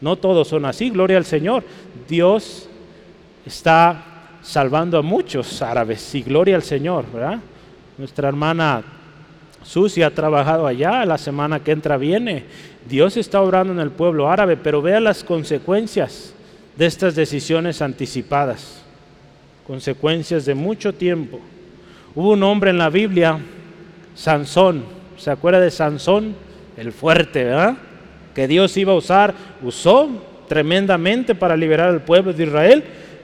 [0.02, 1.64] No todos son así, gloria al Señor.
[2.08, 2.68] Dios
[3.46, 4.09] está
[4.42, 7.40] salvando a muchos árabes y gloria al Señor, ¿verdad?
[7.98, 8.84] Nuestra hermana
[9.64, 12.46] Susi ha trabajado allá, la semana que entra viene.
[12.88, 16.34] Dios está obrando en el pueblo árabe, pero vea las consecuencias
[16.78, 18.82] de estas decisiones anticipadas,
[19.68, 21.40] consecuencias de mucho tiempo.
[22.16, 23.38] Hubo un hombre en la Biblia,
[24.16, 24.86] Sansón,
[25.18, 26.36] ¿se acuerda de Sansón?
[26.78, 27.78] El fuerte, ¿verdad?
[28.34, 30.10] Que Dios iba a usar, usó
[30.48, 32.84] tremendamente para liberar al pueblo de Israel,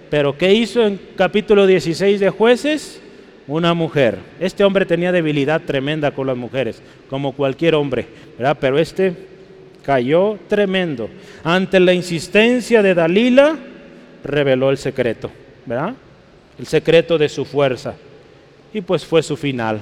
[0.10, 3.01] pero ¿qué hizo en capítulo 16 de jueces?
[3.47, 4.18] Una mujer.
[4.39, 8.58] Este hombre tenía debilidad tremenda con las mujeres, como cualquier hombre, ¿verdad?
[8.60, 9.14] Pero este
[9.84, 11.10] cayó tremendo.
[11.43, 13.56] Ante la insistencia de Dalila,
[14.24, 15.30] reveló el secreto,
[15.66, 15.93] ¿verdad?
[16.58, 17.93] El secreto de su fuerza.
[18.74, 19.82] Y pues fue su final.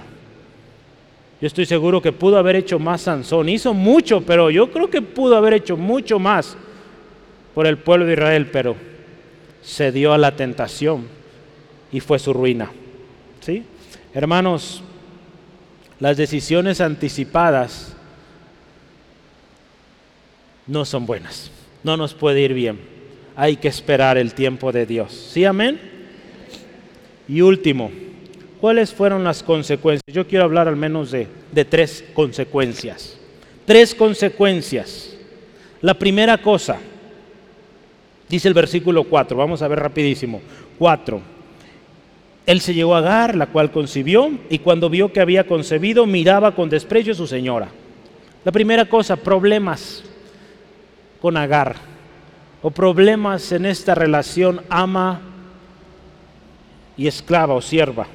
[1.40, 3.50] Yo estoy seguro que pudo haber hecho más Sansón.
[3.50, 6.56] Hizo mucho, pero yo creo que pudo haber hecho mucho más
[7.54, 8.76] por el pueblo de Israel, pero
[9.64, 11.07] se dio a la tentación
[11.91, 12.72] y fue su ruina.
[13.39, 13.64] ¿Sí?
[14.14, 14.84] Hermanos,
[15.99, 17.95] las decisiones anticipadas
[20.68, 21.51] no son buenas.
[21.84, 22.80] No nos puede ir bien.
[23.36, 25.11] Hay que esperar el tiempo de Dios.
[25.32, 25.80] ¿Sí, amén?
[27.28, 27.91] Y último,
[28.61, 30.14] ¿cuáles fueron las consecuencias?
[30.14, 33.18] Yo quiero hablar al menos de, de tres consecuencias.
[33.66, 35.16] Tres consecuencias.
[35.82, 36.80] La primera cosa,
[38.30, 40.42] Dice el versículo 4, vamos a ver rapidísimo.
[40.80, 41.22] 4.
[42.46, 46.56] Él se llegó a Agar, la cual concibió, y cuando vio que había concebido, miraba
[46.56, 47.70] con desprecio a su señora.
[48.44, 50.04] La primera cosa, problemas
[51.22, 51.76] con Agar,
[52.62, 55.22] o problemas en esta relación ama
[56.98, 58.08] y esclava o sierva.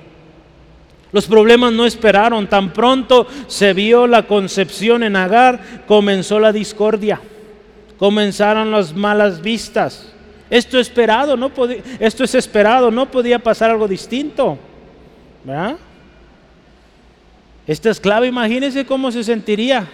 [1.11, 7.21] Los problemas no esperaron, tan pronto se vio la concepción en Agar, comenzó la discordia
[7.99, 10.13] comenzaron las malas vistas.
[10.51, 14.59] Esto esperado, no podía, esto es esperado, no podía pasar algo distinto.
[15.45, 15.77] ¿verdad?
[17.67, 19.87] Esta esclava, imagínense cómo se sentiría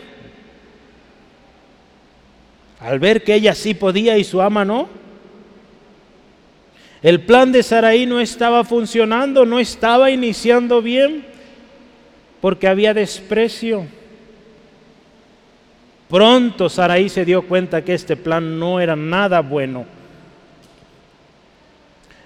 [2.78, 4.88] al ver que ella sí podía y su ama no.
[7.02, 11.24] El plan de Saraí no estaba funcionando, no estaba iniciando bien,
[12.40, 13.86] porque había desprecio.
[16.09, 19.86] Pronto Saraí se dio cuenta que este plan no era nada bueno.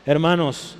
[0.04, 0.76] Hermanos,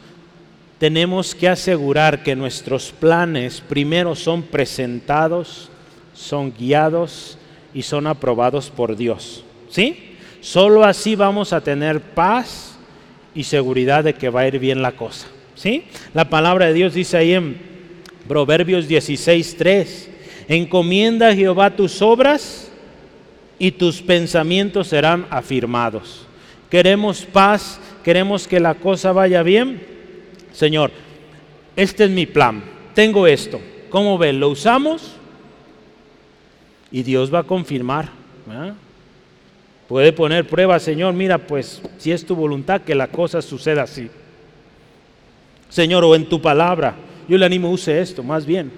[0.78, 5.70] tenemos que asegurar que nuestros planes primero son presentados,
[6.14, 7.38] son guiados
[7.74, 9.44] y son aprobados por Dios.
[9.70, 10.16] ¿Sí?
[10.40, 12.76] Solo así vamos a tener paz
[13.34, 15.26] y seguridad de que va a ir bien la cosa.
[15.54, 15.84] ¿Sí?
[16.14, 17.58] La palabra de Dios dice ahí en
[18.26, 20.08] Proverbios 16:3,
[20.48, 22.67] encomienda a Jehová tus obras
[23.58, 26.26] y tus pensamientos serán afirmados.
[26.70, 29.82] Queremos paz, queremos que la cosa vaya bien.
[30.52, 30.90] Señor,
[31.76, 32.62] este es mi plan,
[32.94, 33.60] tengo esto.
[33.90, 34.38] ¿Cómo ven?
[34.38, 35.14] ¿Lo usamos?
[36.90, 38.10] Y Dios va a confirmar.
[39.88, 44.10] Puede poner prueba, Señor, mira, pues si es tu voluntad que la cosa suceda así.
[45.70, 46.96] Señor, o en tu palabra,
[47.28, 48.70] yo le animo, use esto, más bien,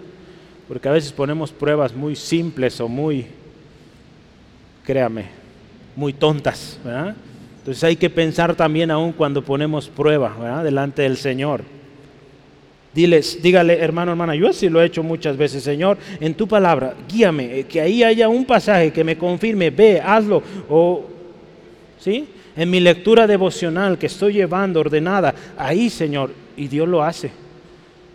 [0.68, 3.26] porque a veces ponemos pruebas muy simples o muy,
[4.90, 5.26] créame,
[5.94, 6.76] muy tontas.
[7.58, 11.62] Entonces hay que pensar también aún cuando ponemos prueba delante del Señor.
[12.92, 16.96] Diles, dígale, hermano, hermana, yo así lo he hecho muchas veces, Señor, en tu palabra,
[17.08, 21.04] guíame, eh, que ahí haya un pasaje que me confirme, ve, hazlo, o,
[22.00, 22.26] ¿sí?
[22.56, 27.30] En mi lectura devocional que estoy llevando ordenada, ahí, Señor, y Dios lo hace.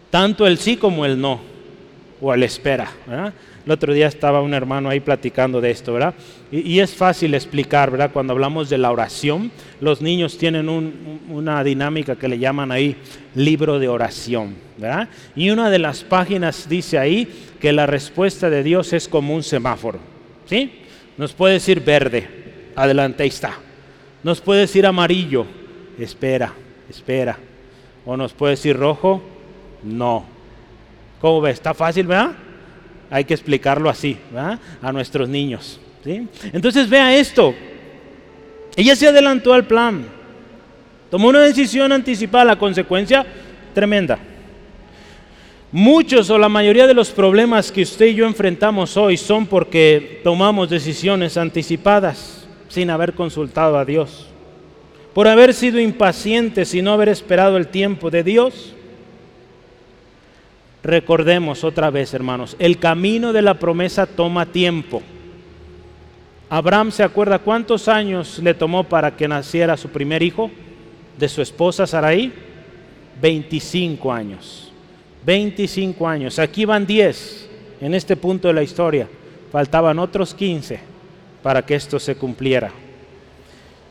[0.10, 1.40] Tanto el sí como el no,
[2.20, 3.34] o el espera, ¿verdad?
[3.66, 6.14] El otro día estaba un hermano ahí platicando de esto, ¿verdad?
[6.52, 8.12] Y, es fácil explicar, ¿verdad?
[8.14, 9.52] Cuando hablamos de la oración,
[9.82, 12.96] los niños tienen una dinámica que le llaman ahí
[13.34, 15.10] libro de oración, ¿verdad?
[15.36, 17.28] Y una de las páginas dice ahí
[17.60, 19.98] que la respuesta de Dios es como un semáforo,
[20.46, 20.72] ¿sí?
[21.18, 22.28] Nos puede decir verde,
[22.76, 23.58] adelante, ahí está.
[24.22, 25.48] Nos puede decir amarillo,
[25.98, 26.54] espera,
[26.88, 27.40] espera.
[28.06, 29.24] O nos puede decir rojo,
[29.84, 30.24] no.
[31.20, 31.50] ¿Cómo ve?
[31.50, 32.45] Está fácil, ¿verdad?
[33.10, 34.18] Hay que explicarlo así
[34.82, 35.80] a nuestros niños.
[36.54, 37.54] Entonces vea esto.
[38.76, 40.06] Ella se adelantó al plan.
[41.10, 43.26] Tomó una decisión anticipada, la consecuencia
[43.74, 44.20] tremenda.
[45.72, 50.22] Muchos o la mayoría de los problemas que usted y yo enfrentamos hoy son porque
[50.24, 54.28] tomamos decisiones anticipadas sin haber consultado a Dios,
[55.14, 58.75] por haber sido impacientes y no haber esperado el tiempo de Dios.
[60.86, 65.02] Recordemos otra vez, hermanos, el camino de la promesa toma tiempo.
[66.48, 70.52] Abraham se acuerda cuántos años le tomó para que naciera su primer hijo
[71.18, 72.32] de su esposa Sarai?
[73.20, 74.72] 25 años.
[75.26, 76.38] 25 años.
[76.38, 77.50] Aquí van 10
[77.82, 79.08] en este punto de la historia.
[79.52, 80.80] Faltaban otros 15
[81.42, 82.70] para que esto se cumpliera.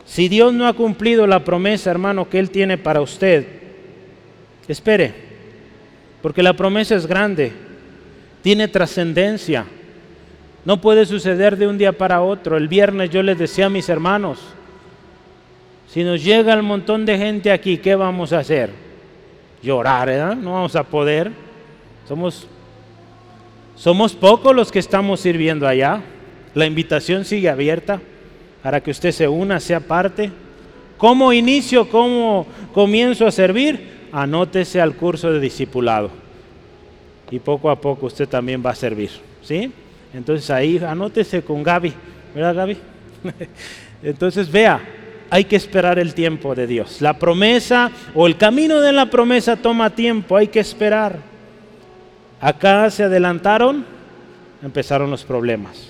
[0.05, 3.45] Si Dios no ha cumplido la promesa, hermano, que Él tiene para usted,
[4.69, 5.24] espere
[6.25, 7.51] porque la promesa es grande,
[8.41, 9.63] tiene trascendencia.
[10.65, 12.57] No puede suceder de un día para otro.
[12.57, 14.39] El viernes yo les decía a mis hermanos,
[15.87, 18.71] si nos llega el montón de gente aquí, ¿qué vamos a hacer?
[19.61, 20.35] Llorar, ¿eh?
[20.35, 21.31] No vamos a poder.
[22.07, 22.47] Somos,
[23.75, 26.01] somos pocos los que estamos sirviendo allá.
[26.55, 28.01] La invitación sigue abierta
[28.63, 30.31] para que usted se una, sea parte.
[30.97, 31.87] ¿Cómo inicio?
[31.87, 33.94] ¿Cómo comienzo a servir?
[34.15, 36.09] Anótese al curso de discipulado
[37.29, 39.09] y poco a poco usted también va a servir,
[39.41, 39.69] ¿sí?
[40.13, 41.93] Entonces ahí anótese con Gaby,
[42.33, 42.77] ¿verdad Gaby?
[44.03, 44.79] Entonces vea,
[45.29, 47.01] hay que esperar el tiempo de Dios.
[47.01, 51.19] La promesa o el camino de la promesa toma tiempo, hay que esperar.
[52.39, 53.85] Acá se adelantaron,
[54.63, 55.89] empezaron los problemas.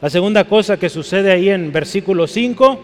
[0.00, 2.78] La segunda cosa que sucede ahí en versículo 5,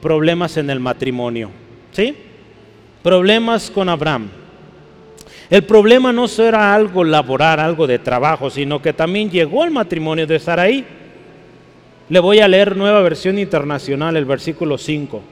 [0.00, 1.50] problemas en el matrimonio.
[1.90, 2.14] ¿Sí?
[3.02, 4.28] Problemas con Abraham.
[5.50, 10.26] El problema no será algo laboral, algo de trabajo, sino que también llegó el matrimonio
[10.26, 10.84] de Saraí.
[12.08, 15.22] Le voy a leer nueva versión internacional, el versículo 5.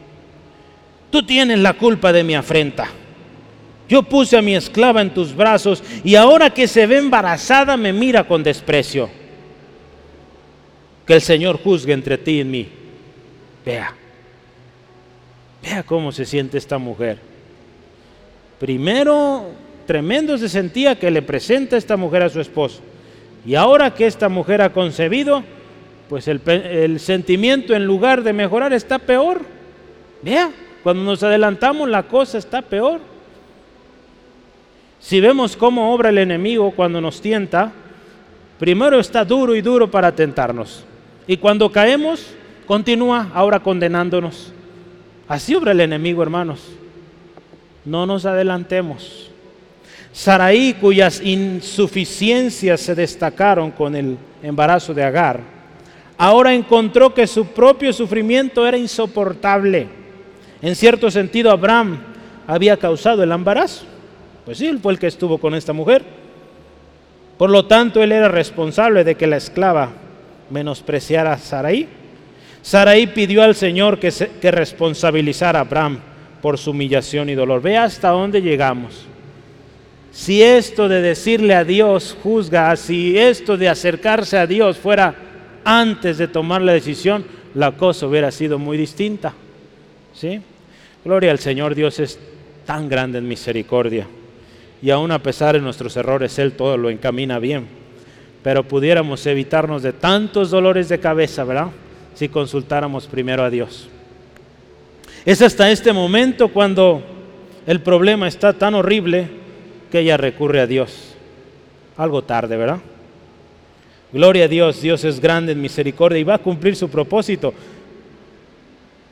[1.10, 2.88] Tú tienes la culpa de mi afrenta.
[3.88, 7.92] Yo puse a mi esclava en tus brazos y ahora que se ve embarazada me
[7.92, 9.08] mira con desprecio.
[11.06, 12.68] Que el Señor juzgue entre ti y mí.
[13.64, 13.94] Vea,
[15.62, 17.27] vea cómo se siente esta mujer.
[18.58, 19.52] Primero,
[19.86, 22.80] tremendo se sentía que le presenta esta mujer a su esposo.
[23.46, 25.44] Y ahora que esta mujer ha concebido,
[26.08, 29.42] pues el, sentimiento en lugar de mejorar está peor.
[30.22, 30.50] Vea,
[30.82, 33.00] cuando nos adelantamos la cosa está peor.
[35.00, 37.72] Si vemos cómo obra el enemigo cuando nos tienta,
[38.58, 40.84] primero está duro y duro para tentarnos.
[41.28, 42.34] Y cuando caemos,
[42.66, 44.52] continúa ahora condenándonos.
[45.28, 46.78] Así obra el enemigo, hermanos
[47.84, 49.30] no nos adelantemos.
[50.12, 55.40] Saraí, cuyas insuficiencias se destacaron con el embarazo de Agar,
[56.16, 59.88] ahora encontró que su propio sufrimiento era insoportable.
[60.60, 61.98] En cierto sentido, Abraham
[62.46, 63.84] había causado el embarazo.
[64.44, 66.02] Pues sí, él fue el que estuvo con esta mujer.
[67.36, 69.90] Por lo tanto, él era responsable de que la esclava
[70.50, 71.88] menospreciara a Saraí.
[72.62, 74.10] Saraí pidió al Señor que,
[74.40, 76.00] que responsabilizara a Abraham
[76.42, 77.62] por su humillación y dolor.
[77.62, 79.06] Ve hasta dónde llegamos.
[80.12, 85.14] Si esto de decirle a Dios juzga, si esto de acercarse a Dios fuera
[85.64, 87.24] antes de tomar la decisión,
[87.54, 89.34] la cosa hubiera sido muy distinta.
[90.14, 90.40] ¿Sí?
[91.04, 92.18] Gloria al Señor, Dios es
[92.66, 94.06] tan grande en misericordia.
[94.80, 97.66] Y aún a pesar de nuestros errores, Él todo lo encamina bien.
[98.42, 101.68] Pero pudiéramos evitarnos de tantos dolores de cabeza, ¿verdad?
[102.18, 103.88] si consultáramos primero a Dios.
[105.28, 107.02] Es hasta este momento cuando
[107.66, 109.28] el problema está tan horrible
[109.92, 111.14] que ella recurre a Dios.
[111.98, 112.78] Algo tarde, ¿verdad?
[114.10, 117.52] Gloria a Dios, Dios es grande en misericordia y va a cumplir su propósito.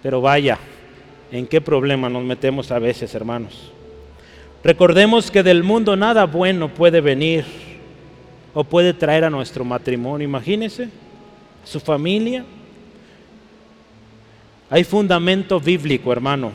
[0.02, 0.58] Pero vaya,
[1.30, 3.70] ¿en qué problema nos metemos a veces, hermanos?
[4.64, 7.44] Recordemos que del mundo nada bueno puede venir
[8.54, 10.26] o puede traer a nuestro matrimonio.
[10.26, 10.88] Imagínense,
[11.62, 12.42] su familia.
[14.68, 16.50] Hay fundamento bíblico, hermano,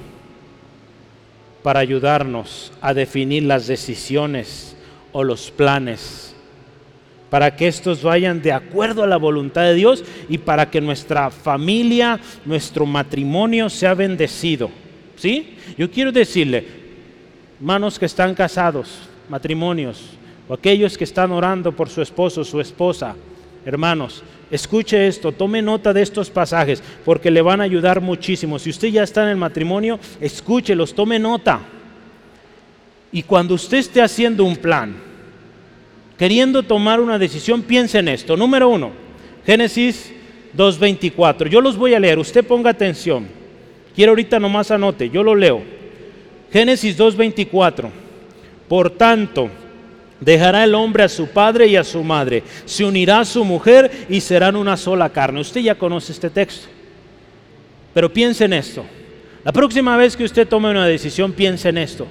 [1.63, 4.75] para ayudarnos a definir las decisiones
[5.13, 6.35] o los planes,
[7.29, 11.31] para que estos vayan de acuerdo a la voluntad de Dios y para que nuestra
[11.31, 14.69] familia, nuestro matrimonio sea bendecido.
[15.15, 15.55] ¿Sí?
[15.77, 16.65] Yo quiero decirle,
[17.59, 20.01] hermanos que están casados, matrimonios,
[20.49, 23.15] o aquellos que están orando por su esposo, su esposa,
[23.63, 24.21] hermanos,
[24.51, 28.59] escuche esto, tome nota de estos pasajes, porque le van a ayudar muchísimo.
[28.59, 31.61] Si usted ya está en el matrimonio, escúchelos, tome nota.
[33.11, 34.95] Y cuando usted esté haciendo un plan,
[36.17, 38.37] queriendo tomar una decisión, piense en esto.
[38.37, 38.91] Número uno,
[39.45, 40.13] Génesis
[40.55, 41.47] 2.24.
[41.47, 43.27] Yo los voy a leer, usted ponga atención.
[43.95, 45.61] Quiero ahorita nomás anote, yo lo leo.
[46.51, 47.89] Génesis 2.24.
[48.67, 49.49] Por tanto,
[50.21, 54.05] dejará el hombre a su padre y a su madre, se unirá a su mujer
[54.07, 55.41] y serán una sola carne.
[55.41, 56.67] Usted ya conoce este texto.
[57.93, 58.85] Pero piense en esto.
[59.43, 62.07] La próxima vez que usted tome una decisión, piense en esto.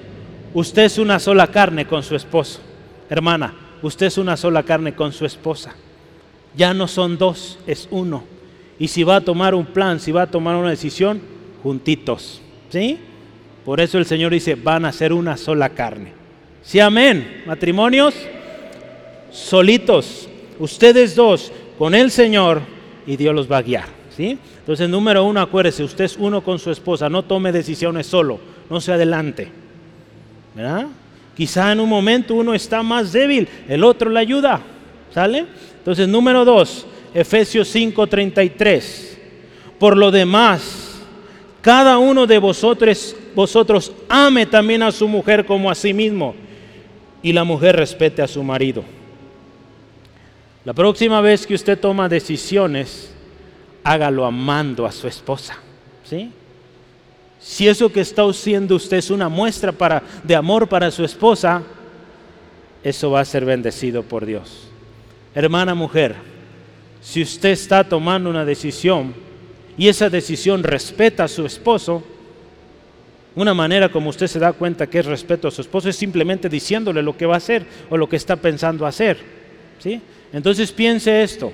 [0.53, 2.59] Usted es una sola carne con su esposo.
[3.09, 5.73] Hermana, usted es una sola carne con su esposa.
[6.55, 8.25] Ya no son dos, es uno.
[8.77, 11.21] Y si va a tomar un plan, si va a tomar una decisión,
[11.63, 12.41] juntitos.
[12.69, 12.99] ¿Sí?
[13.63, 16.20] Por eso el Señor dice, van a ser una sola carne.
[16.63, 17.43] Sí, amén.
[17.45, 18.13] Matrimonios
[19.31, 22.61] solitos, ustedes dos, con el Señor
[23.07, 23.85] y Dios los va a guiar.
[24.15, 24.37] ¿sí?
[24.59, 28.39] Entonces, número uno, acuérdese, usted es uno con su esposa, no tome decisiones solo,
[28.69, 29.49] no se adelante.
[30.53, 30.87] ¿verdad?
[31.35, 34.61] Quizá en un momento uno está más débil, el otro le ayuda.
[35.13, 35.45] ¿Sale?
[35.77, 39.17] Entonces, número dos, Efesios 5:33.
[39.77, 41.01] Por lo demás,
[41.61, 46.35] cada uno de vosotros vosotros ame también a su mujer como a sí mismo
[47.23, 48.83] y la mujer respete a su marido.
[50.63, 53.11] La próxima vez que usted toma decisiones,
[53.83, 55.57] hágalo amando a su esposa.
[56.03, 56.31] ¿sí?
[57.39, 59.73] Si eso que está haciendo usted es una muestra
[60.23, 61.63] de amor para su esposa,
[62.83, 64.67] eso va a ser bendecido por Dios.
[65.33, 66.15] Hermana mujer,
[67.01, 69.13] si usted está tomando una decisión
[69.77, 72.03] y esa decisión respeta a su esposo,
[73.35, 76.49] una manera como usted se da cuenta que es respeto a su esposo es simplemente
[76.49, 79.17] diciéndole lo que va a hacer o lo que está pensando hacer.
[79.79, 80.01] ¿sí?
[80.33, 81.51] Entonces piense esto,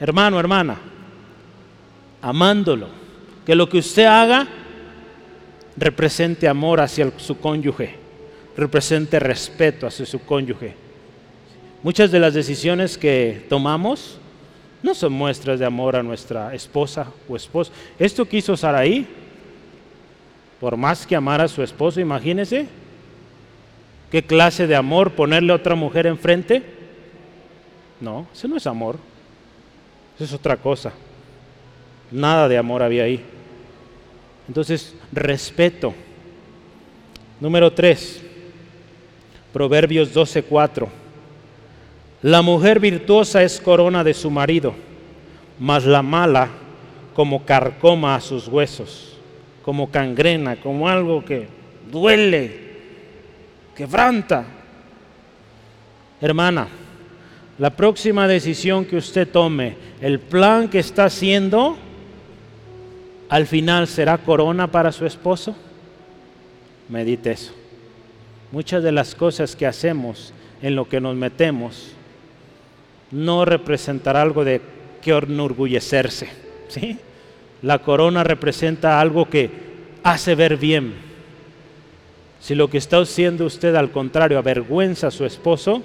[0.00, 0.76] hermano, hermana,
[2.20, 2.88] amándolo,
[3.44, 4.48] que lo que usted haga
[5.76, 7.94] represente amor hacia su cónyuge,
[8.56, 10.74] represente respeto hacia su cónyuge.
[11.82, 14.18] Muchas de las decisiones que tomamos
[14.82, 17.70] no son muestras de amor a nuestra esposa o esposo.
[17.98, 19.06] Esto que hizo Saraí
[20.60, 22.66] por más que amara a su esposo, imagínese
[24.10, 26.62] qué clase de amor ponerle a otra mujer enfrente.
[28.00, 28.96] No, eso no es amor,
[30.14, 30.92] eso es otra cosa.
[32.10, 33.22] Nada de amor había ahí.
[34.48, 35.92] Entonces, respeto.
[37.40, 38.22] Número 3,
[39.52, 40.88] Proverbios 12:4.
[42.22, 44.74] La mujer virtuosa es corona de su marido,
[45.58, 46.48] mas la mala
[47.14, 49.15] como carcoma a sus huesos
[49.66, 51.48] como cangrena, como algo que
[51.90, 52.60] duele,
[53.74, 54.44] quebranta.
[56.20, 56.68] Hermana,
[57.58, 61.76] la próxima decisión que usted tome, el plan que está haciendo,
[63.28, 65.56] al final será corona para su esposo.
[66.88, 67.52] Medite eso.
[68.52, 71.90] Muchas de las cosas que hacemos, en lo que nos metemos,
[73.10, 74.60] no representará algo de
[75.02, 76.28] que enorgullecerse.
[76.68, 77.00] ¿sí?
[77.62, 79.50] La corona representa algo que
[80.02, 80.94] hace ver bien.
[82.40, 85.82] Si lo que está haciendo usted al contrario avergüenza a su esposo,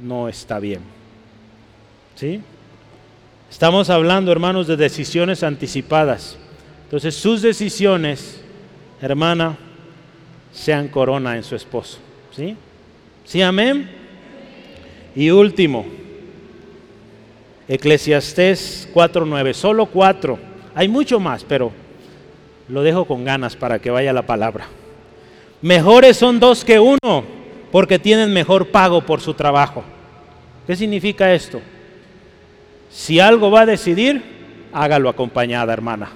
[0.00, 0.80] no está bien.
[2.14, 2.40] ¿Sí?
[3.50, 6.36] Estamos hablando, hermanos, de decisiones anticipadas.
[6.84, 8.40] Entonces, sus decisiones,
[9.00, 9.56] hermana,
[10.52, 11.98] sean corona en su esposo.
[12.34, 12.56] ¿Sí?
[13.24, 13.90] ¿Sí, amén?
[15.16, 15.86] Y último,
[17.70, 20.40] Eclesiastés 4.9, solo cuatro.
[20.74, 21.70] Hay mucho más, pero
[22.68, 24.66] lo dejo con ganas para que vaya la palabra.
[25.62, 27.22] Mejores son dos que uno,
[27.70, 29.84] porque tienen mejor pago por su trabajo.
[30.66, 31.60] ¿Qué significa esto?
[32.90, 34.20] Si algo va a decidir,
[34.72, 36.10] hágalo acompañada, hermana.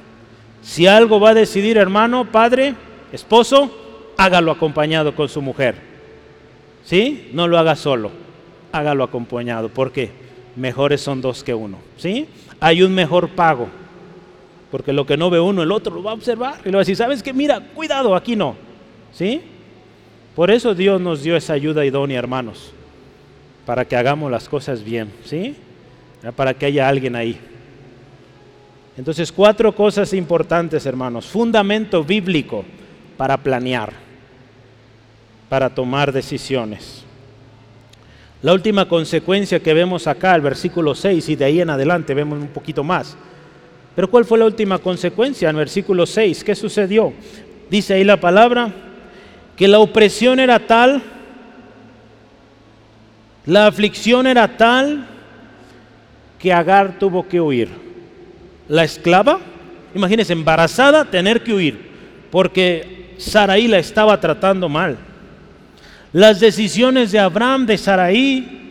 [0.60, 2.74] Si algo va a decidir, hermano, padre,
[3.12, 5.76] esposo, hágalo acompañado con su mujer.
[6.82, 7.30] ¿Sí?
[7.32, 8.10] No lo haga solo,
[8.72, 9.68] hágalo acompañado.
[9.68, 10.23] ¿Por qué?
[10.56, 11.78] Mejores son dos que uno.
[11.96, 12.26] ¿Sí?
[12.60, 13.68] Hay un mejor pago.
[14.70, 16.78] Porque lo que no ve uno, el otro lo va a observar y lo va
[16.78, 17.32] a decir, ¿sabes qué?
[17.32, 18.56] Mira, cuidado, aquí no.
[19.12, 19.40] ¿Sí?
[20.34, 22.72] Por eso Dios nos dio esa ayuda idónea, hermanos,
[23.64, 25.54] para que hagamos las cosas bien, ¿sí?
[26.34, 27.38] Para que haya alguien ahí.
[28.96, 31.26] Entonces, cuatro cosas importantes, hermanos.
[31.26, 32.64] Fundamento bíblico
[33.16, 33.92] para planear,
[35.48, 37.03] para tomar decisiones.
[38.44, 42.38] La última consecuencia que vemos acá, el versículo 6, y de ahí en adelante vemos
[42.38, 43.16] un poquito más.
[43.96, 46.44] Pero ¿cuál fue la última consecuencia en versículo 6?
[46.44, 47.14] ¿Qué sucedió?
[47.70, 48.70] Dice ahí la palabra,
[49.56, 51.02] que la opresión era tal,
[53.46, 55.06] la aflicción era tal,
[56.38, 57.70] que Agar tuvo que huir.
[58.68, 59.40] La esclava,
[59.94, 61.80] imagínense, embarazada, tener que huir,
[62.30, 64.98] porque Saraí la estaba tratando mal.
[66.14, 68.62] Las decisiones de Abraham, de Saraí,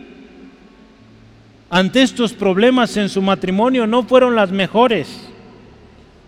[1.70, 5.28] ante estos problemas en su matrimonio no fueron las mejores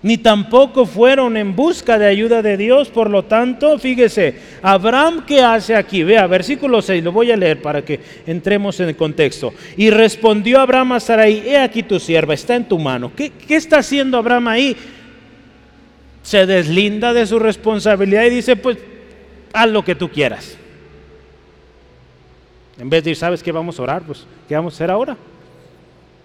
[0.06, 2.90] ni tampoco fueron en busca de ayuda de Dios.
[2.90, 6.04] Por lo tanto, fíjese, Abraham, ¿qué hace aquí?
[6.04, 9.52] Vea, versículo 6, lo voy a leer para que entremos en el contexto.
[9.76, 13.10] Y respondió Abraham a Sarai, he aquí tu sierva, está en tu mano.
[13.16, 14.76] ¿Qué, qué está haciendo Abraham ahí?
[16.22, 18.78] Se deslinda de su responsabilidad y dice, pues,
[19.52, 20.56] haz lo que tú quieras.
[22.78, 24.02] En vez de decir, ¿sabes qué vamos a orar?
[24.02, 25.16] Pues, ¿qué vamos a hacer ahora?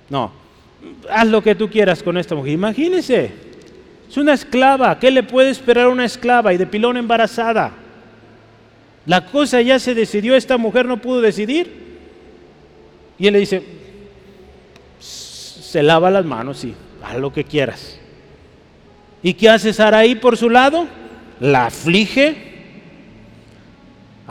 [0.09, 0.31] No,
[1.09, 2.51] haz lo que tú quieras con esta mujer.
[2.53, 3.31] Imagínese,
[4.09, 4.99] es una esclava.
[4.99, 7.71] ¿Qué le puede esperar a una esclava y de pilón embarazada?
[9.05, 11.81] La cosa ya se decidió, esta mujer no pudo decidir.
[13.17, 13.63] Y él le dice,
[14.99, 17.97] se lava las manos y haz lo que quieras.
[19.23, 20.87] ¿Y qué hace Saraí por su lado?
[21.39, 22.50] La aflige.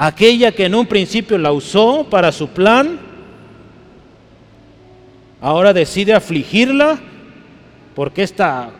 [0.02, 2.98] Aquella que en un principio la usó para su plan,
[5.42, 6.98] ahora decide afligirla
[7.94, 8.70] porque esta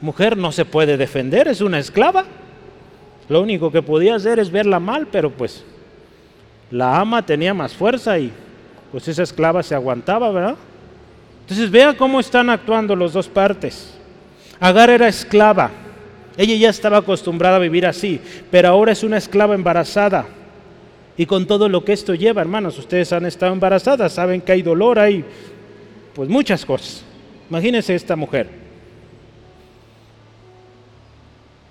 [0.00, 2.24] mujer no se puede defender, es una esclava.
[3.28, 5.64] Lo único que podía hacer es verla mal, pero pues
[6.70, 8.30] la ama tenía más fuerza y
[8.92, 10.54] pues esa esclava se aguantaba, ¿verdad?
[11.40, 13.92] Entonces vea cómo están actuando las dos partes.
[14.60, 15.72] Agar era esclava,
[16.36, 18.20] ella ya estaba acostumbrada a vivir así,
[18.52, 20.26] pero ahora es una esclava embarazada.
[21.16, 24.62] Y con todo lo que esto lleva, hermanos, ustedes han estado embarazadas, saben que hay
[24.62, 25.24] dolor, hay
[26.14, 27.04] pues muchas cosas.
[27.48, 28.64] Imagínense esta mujer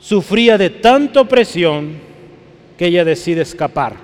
[0.03, 1.93] sufría de tanta opresión
[2.77, 3.95] que ella decide escapar,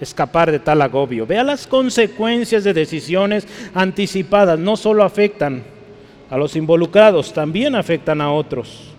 [0.00, 1.26] escapar de tal agobio.
[1.26, 5.62] Vea las consecuencias de decisiones anticipadas, no solo afectan
[6.30, 8.94] a los involucrados, también afectan a otros.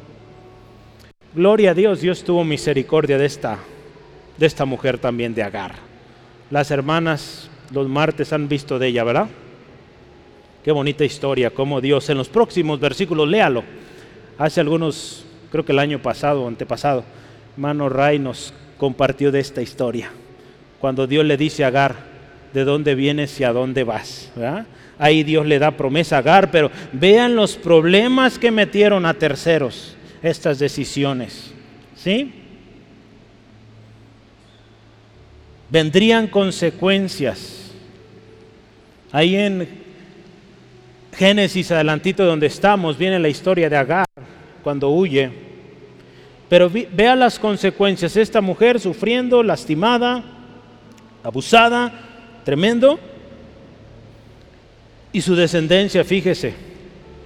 [1.33, 3.57] Gloria a Dios, Dios tuvo misericordia de esta,
[4.37, 5.75] de esta mujer también de Agar.
[6.49, 9.27] Las hermanas los martes han visto de ella, ¿verdad?
[10.63, 13.63] Qué bonita historia, como Dios en los próximos versículos, léalo.
[14.37, 17.03] Hace algunos creo que el año pasado o antepasado,
[17.53, 20.11] hermano Ray nos compartió de esta historia.
[20.79, 21.95] Cuando Dios le dice a Agar,
[22.53, 24.31] ¿de dónde vienes y a dónde vas?
[24.97, 29.95] Ahí Dios le da promesa a Agar, pero vean los problemas que metieron a terceros
[30.21, 31.53] estas decisiones.
[31.95, 32.40] ¿Sí?
[35.71, 37.71] Vendrían consecuencias.
[39.13, 39.69] Ahí en
[41.13, 44.05] Génesis, adelantito donde estamos, viene la historia de Agar
[44.63, 45.31] cuando huye.
[46.49, 48.17] Pero vea las consecuencias.
[48.17, 50.21] Esta mujer sufriendo, lastimada,
[51.23, 51.93] abusada,
[52.43, 52.99] tremendo.
[55.13, 56.53] Y su descendencia, fíjese,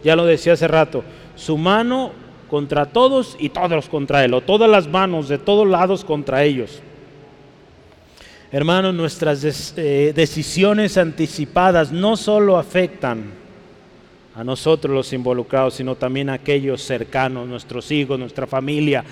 [0.04, 1.04] ya lo decía hace rato,
[1.36, 2.12] su mano
[2.48, 6.84] contra todos y todos contra él, o todas las manos de todos lados contra ellos.
[8.52, 13.24] Hermanos, nuestras eh, decisiones anticipadas no solo afectan
[14.36, 19.04] a nosotros los involucrados, sino también a aquellos cercanos, nuestros hijos, nuestra familia,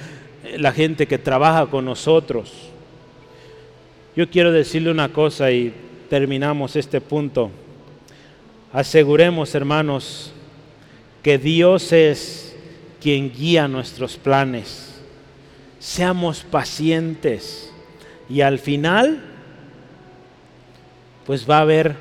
[0.43, 2.51] eh, la gente que trabaja con nosotros.
[4.15, 5.73] Yo quiero decirle una cosa y
[6.09, 7.49] terminamos este punto.
[8.71, 10.31] Aseguremos, hermanos,
[11.23, 12.55] que Dios es
[13.01, 15.01] quien guía nuestros planes.
[15.79, 17.72] Seamos pacientes
[18.29, 19.21] y al final,
[21.25, 21.95] pues va a haber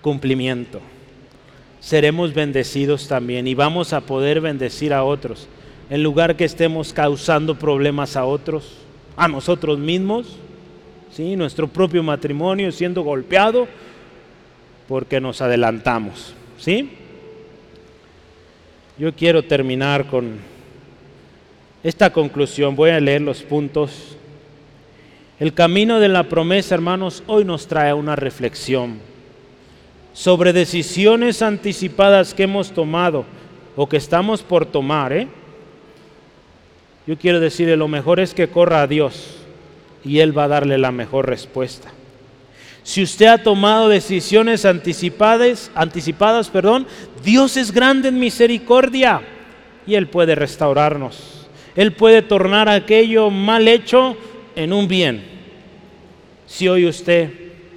[0.00, 0.80] cumplimiento
[1.82, 5.48] seremos bendecidos también y vamos a poder bendecir a otros.
[5.90, 8.78] En lugar que estemos causando problemas a otros,
[9.16, 10.36] a nosotros mismos,
[11.10, 11.34] ¿sí?
[11.34, 13.66] nuestro propio matrimonio siendo golpeado
[14.88, 16.34] porque nos adelantamos.
[16.56, 16.88] ¿sí?
[18.96, 20.36] Yo quiero terminar con
[21.82, 22.76] esta conclusión.
[22.76, 24.16] Voy a leer los puntos.
[25.42, 29.00] El camino de la promesa, hermanos, hoy nos trae una reflexión
[30.12, 33.24] sobre decisiones anticipadas que hemos tomado
[33.74, 35.12] o que estamos por tomar.
[35.12, 35.26] ¿eh?
[37.08, 39.38] Yo quiero decirle, lo mejor es que corra a Dios
[40.04, 41.90] y Él va a darle la mejor respuesta.
[42.84, 46.86] Si usted ha tomado decisiones anticipadas, anticipadas, perdón,
[47.24, 49.20] Dios es grande en misericordia
[49.88, 51.48] y Él puede restaurarnos.
[51.74, 54.16] Él puede tornar aquello mal hecho
[54.54, 55.31] en un bien.
[56.52, 57.30] Si hoy usted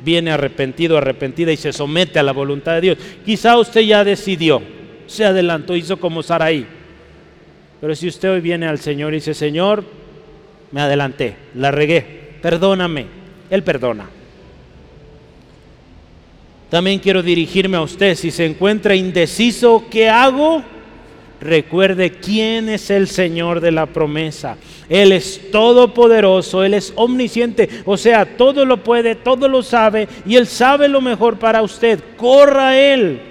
[0.04, 4.62] viene arrepentido, arrepentida y se somete a la voluntad de Dios, quizá usted ya decidió,
[5.08, 6.68] se adelantó, hizo como Saraí.
[7.80, 9.86] Pero si usted hoy viene al Señor y dice, Señor,
[10.74, 12.06] me adelanté, la regué,
[12.42, 13.06] perdóname,
[13.50, 14.10] Él perdona.
[16.70, 20.62] También quiero dirigirme a usted, si se encuentra indeciso, ¿qué hago?
[21.46, 24.58] Recuerde quién es el Señor de la promesa.
[24.90, 30.38] Él es todopoderoso, Él es omnisciente, o sea, todo lo puede, todo lo sabe y
[30.38, 32.00] Él sabe lo mejor para usted.
[32.18, 33.22] Corra a Él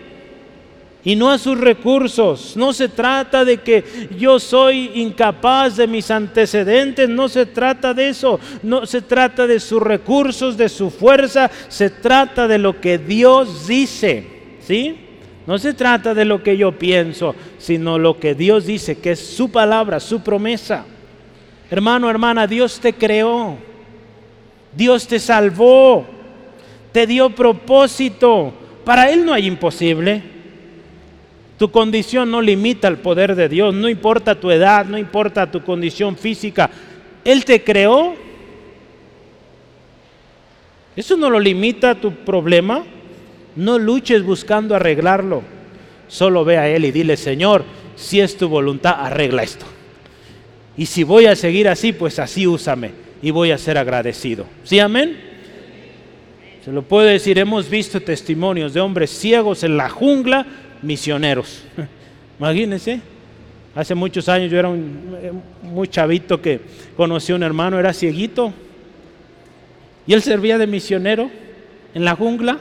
[1.02, 2.56] y no a sus recursos.
[2.56, 3.82] No se trata de que
[4.16, 9.58] yo soy incapaz de mis antecedentes, no se trata de eso, no se trata de
[9.58, 14.24] sus recursos, de su fuerza, se trata de lo que Dios dice,
[14.60, 15.03] ¿sí?
[15.46, 19.20] No se trata de lo que yo pienso, sino lo que Dios dice, que es
[19.20, 20.86] su palabra, su promesa.
[21.70, 23.56] Hermano, hermana, Dios te creó,
[24.74, 26.06] Dios te salvó,
[26.92, 28.54] te dio propósito.
[28.84, 30.22] Para Él no hay imposible.
[31.58, 35.62] Tu condición no limita el poder de Dios, no importa tu edad, no importa tu
[35.62, 36.70] condición física.
[37.24, 38.14] Él te creó.
[40.96, 42.84] Eso no lo limita tu problema.
[43.56, 45.42] No luches buscando arreglarlo.
[46.08, 47.64] Solo ve a Él y dile, Señor,
[47.96, 49.66] si es tu voluntad, arregla esto.
[50.76, 52.90] Y si voy a seguir así, pues así úsame
[53.22, 54.44] y voy a ser agradecido.
[54.64, 55.16] ¿Sí, amén?
[56.64, 60.46] Se lo puedo decir, hemos visto testimonios de hombres ciegos en la jungla
[60.82, 61.64] misioneros.
[62.38, 63.00] Imagínense,
[63.74, 66.60] hace muchos años yo era un muy chavito que
[66.96, 68.52] conocí a un hermano, era cieguito,
[70.06, 71.30] y él servía de misionero
[71.94, 72.58] en la jungla,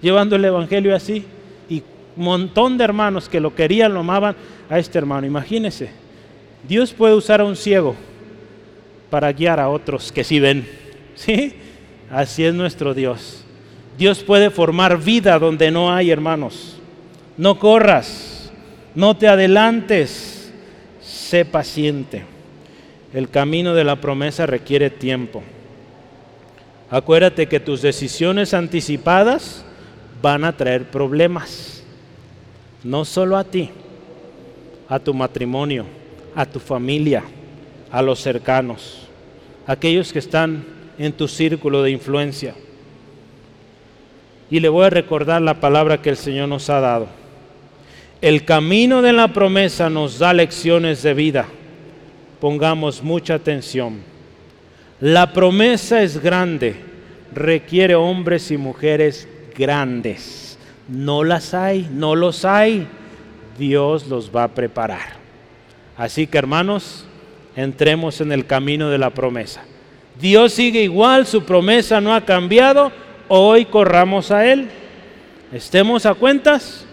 [0.00, 1.24] llevando el evangelio así,
[1.68, 1.82] y
[2.16, 4.36] un montón de hermanos que lo querían, lo amaban
[4.68, 5.26] a este hermano.
[5.26, 5.90] Imagínense,
[6.66, 7.94] Dios puede usar a un ciego
[9.10, 10.68] para guiar a otros que sí ven.
[11.14, 11.54] ¿Sí?
[12.10, 13.44] Así es nuestro Dios.
[13.96, 16.76] Dios puede formar vida donde no hay hermanos.
[17.36, 18.52] No corras,
[18.94, 20.52] no te adelantes,
[21.00, 22.24] sé paciente.
[23.12, 25.42] El camino de la promesa requiere tiempo.
[26.90, 29.64] Acuérdate que tus decisiones anticipadas
[30.20, 31.82] van a traer problemas,
[32.82, 33.70] no solo a ti,
[34.88, 35.84] a tu matrimonio,
[36.34, 37.22] a tu familia,
[37.90, 39.06] a los cercanos,
[39.66, 40.64] aquellos que están
[40.98, 42.54] en tu círculo de influencia.
[44.50, 47.08] Y le voy a recordar la palabra que el Señor nos ha dado.
[48.20, 51.46] El camino de la promesa nos da lecciones de vida.
[52.40, 54.00] Pongamos mucha atención.
[55.00, 56.76] La promesa es grande,
[57.32, 60.58] requiere hombres y mujeres grandes.
[60.88, 62.86] No las hay, no los hay.
[63.58, 65.18] Dios los va a preparar.
[65.96, 67.04] Así que hermanos,
[67.56, 69.62] entremos en el camino de la promesa.
[70.20, 72.92] Dios sigue igual, su promesa no ha cambiado.
[73.28, 74.68] Hoy corramos a Él.
[75.52, 76.84] Estemos a cuentas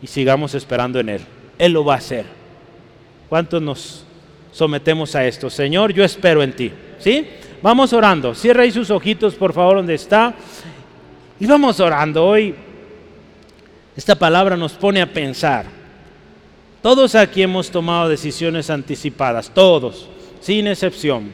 [0.00, 1.20] y sigamos esperando en Él.
[1.58, 2.26] Él lo va a hacer.
[3.28, 4.04] ¿Cuántos nos
[4.52, 5.50] sometemos a esto?
[5.50, 6.72] Señor, yo espero en ti.
[6.98, 7.26] ¿Sí?
[7.62, 8.34] Vamos orando.
[8.34, 10.34] Cierra ahí sus ojitos, por favor, donde está.
[11.40, 12.26] Y vamos orando.
[12.26, 12.54] Hoy
[13.96, 15.66] esta palabra nos pone a pensar.
[16.82, 20.08] Todos aquí hemos tomado decisiones anticipadas, todos,
[20.40, 21.30] sin excepción.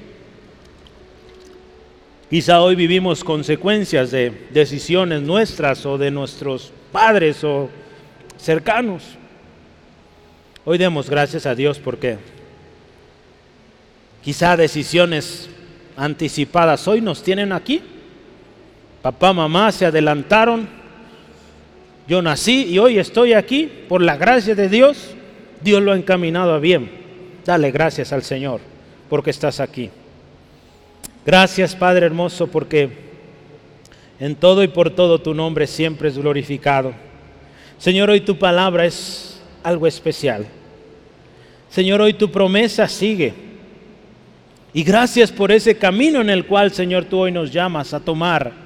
[2.29, 7.71] Quizá hoy vivimos consecuencias de decisiones nuestras o de nuestros padres o
[8.39, 9.03] cercanos.
[10.65, 12.19] Hoy demos gracias a Dios porque
[14.23, 15.49] quizá decisiones
[15.97, 17.83] anticipadas hoy nos tienen aquí.
[19.05, 20.67] Papá, mamá se adelantaron.
[22.09, 25.11] Yo nací y hoy estoy aquí por la gracia de Dios.
[25.61, 26.91] Dios lo ha encaminado a bien.
[27.45, 28.63] Dale gracias al Señor
[29.11, 29.91] porque estás aquí.
[31.27, 32.89] Gracias Padre hermoso porque
[34.21, 36.95] en todo y por todo tu nombre siempre es glorificado.
[37.77, 40.47] Señor, hoy tu palabra es algo especial.
[41.69, 43.35] Señor, hoy tu promesa sigue.
[44.73, 48.64] Y gracias por ese camino en el cual, Señor, tú hoy nos llamas a tomar.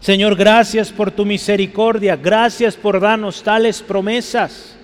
[0.00, 4.76] Señor, gracias por tu misericordia, gracias por darnos tales promesas.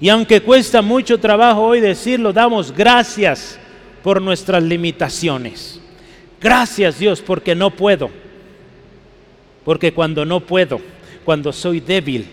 [0.00, 3.58] Y aunque cuesta mucho trabajo hoy decirlo, damos gracias
[4.02, 5.80] por nuestras limitaciones.
[6.40, 8.10] Gracias Dios porque no puedo.
[9.64, 10.80] Porque cuando no puedo,
[11.24, 12.26] cuando soy débil,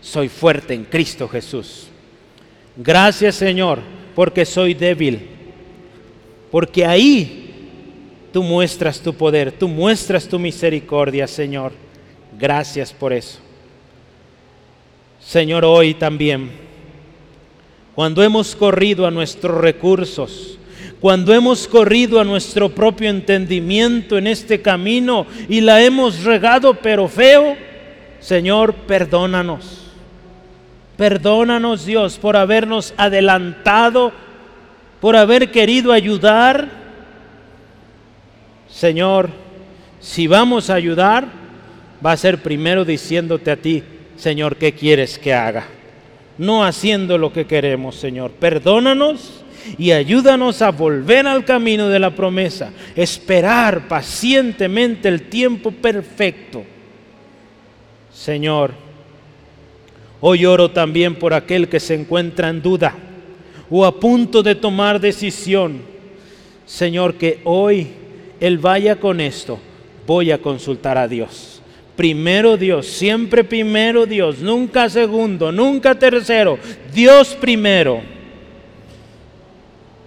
[0.00, 1.88] soy fuerte en Cristo Jesús.
[2.76, 3.80] Gracias Señor
[4.14, 5.28] porque soy débil.
[6.50, 7.47] Porque ahí
[8.32, 11.72] tú muestras tu poder, tú muestras tu misericordia, Señor.
[12.38, 13.38] Gracias por eso.
[15.20, 16.50] Señor, hoy también,
[17.94, 20.58] cuando hemos corrido a nuestros recursos,
[21.00, 27.08] cuando hemos corrido a nuestro propio entendimiento en este camino y la hemos regado pero
[27.08, 27.56] feo,
[28.20, 29.84] Señor, perdónanos.
[30.96, 34.12] Perdónanos Dios por habernos adelantado,
[35.00, 36.87] por haber querido ayudar
[38.70, 39.30] Señor,
[40.00, 41.26] si vamos a ayudar,
[42.04, 43.82] va a ser primero diciéndote a ti,
[44.16, 45.66] Señor, ¿qué quieres que haga?
[46.36, 48.30] No haciendo lo que queremos, Señor.
[48.32, 49.44] Perdónanos
[49.76, 56.64] y ayúdanos a volver al camino de la promesa, esperar pacientemente el tiempo perfecto.
[58.12, 58.72] Señor,
[60.20, 62.94] hoy oro también por aquel que se encuentra en duda
[63.70, 65.82] o a punto de tomar decisión.
[66.66, 67.88] Señor, que hoy
[68.40, 69.58] él vaya con esto,
[70.06, 71.60] voy a consultar a Dios.
[71.96, 76.58] Primero Dios, siempre primero Dios, nunca segundo, nunca tercero,
[76.94, 78.00] Dios primero.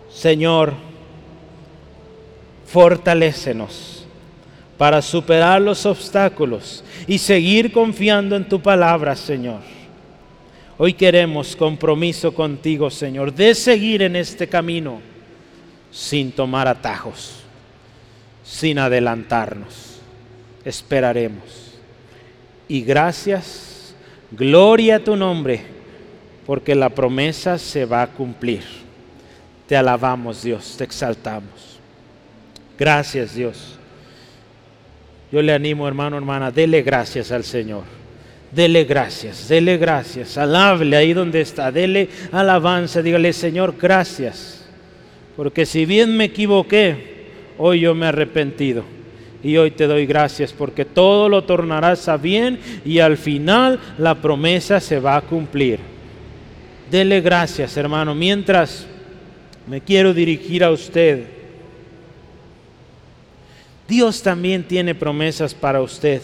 [0.09, 0.73] Señor,
[2.65, 4.05] fortalécenos
[4.77, 9.59] para superar los obstáculos y seguir confiando en tu palabra, Señor.
[10.77, 15.01] Hoy queremos compromiso contigo, Señor, de seguir en este camino
[15.91, 17.40] sin tomar atajos
[18.43, 19.99] sin adelantarnos.
[20.65, 21.71] Esperaremos.
[22.67, 23.93] Y gracias,
[24.31, 25.61] gloria a tu nombre,
[26.45, 28.63] porque la promesa se va a cumplir.
[29.67, 31.79] Te alabamos Dios, te exaltamos.
[32.77, 33.77] Gracias Dios.
[35.31, 37.83] Yo le animo hermano, hermana, dele gracias al Señor.
[38.51, 40.37] Dele gracias, dele gracias.
[40.37, 44.65] Alable ahí donde está, dele alabanza, dígale Señor, gracias.
[45.37, 47.10] Porque si bien me equivoqué,
[47.63, 48.83] hoy yo me he arrepentido.
[49.43, 54.15] Y hoy te doy gracias porque todo lo tornarás a bien y al final la
[54.15, 55.79] promesa se va a cumplir.
[56.89, 58.13] Dele gracias, hermano.
[58.15, 58.87] Mientras
[59.67, 61.25] me quiero dirigir a usted,
[63.87, 66.21] Dios también tiene promesas para usted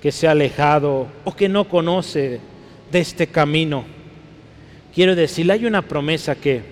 [0.00, 2.40] que se ha alejado o que no conoce
[2.92, 3.84] de este camino.
[4.94, 6.62] Quiero decirle, hay una promesa que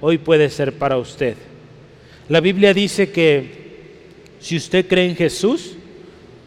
[0.00, 1.36] hoy puede ser para usted.
[2.28, 3.64] La Biblia dice que
[4.40, 5.74] si usted cree en Jesús,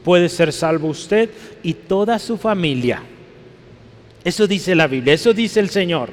[0.03, 1.29] puede ser salvo usted
[1.63, 3.01] y toda su familia.
[4.23, 6.09] Eso dice la Biblia, eso dice el Señor.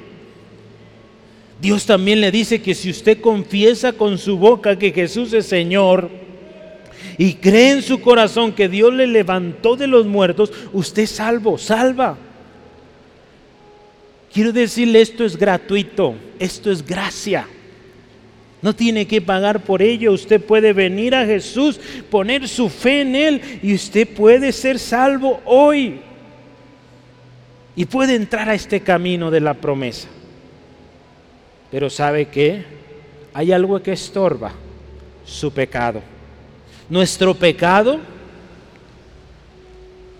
[1.61, 6.11] Dios también le dice que si usted confiesa con su boca que Jesús es Señor
[7.17, 11.57] y cree en su corazón que Dios le levantó de los muertos, usted es salvo,
[11.57, 12.19] salva.
[14.33, 17.47] Quiero decirle, esto es gratuito, esto es gracia.
[18.65, 20.13] No tiene que pagar por ello.
[20.13, 21.79] Usted puede venir a Jesús,
[22.11, 26.01] poner su fe en Él y usted puede ser salvo hoy.
[27.77, 30.09] Y puede entrar a este camino de la promesa.
[31.71, 32.65] Pero ¿sabe qué?
[33.35, 34.55] Hay algo que estorba
[35.27, 36.01] su pecado.
[36.89, 38.01] Nuestro pecado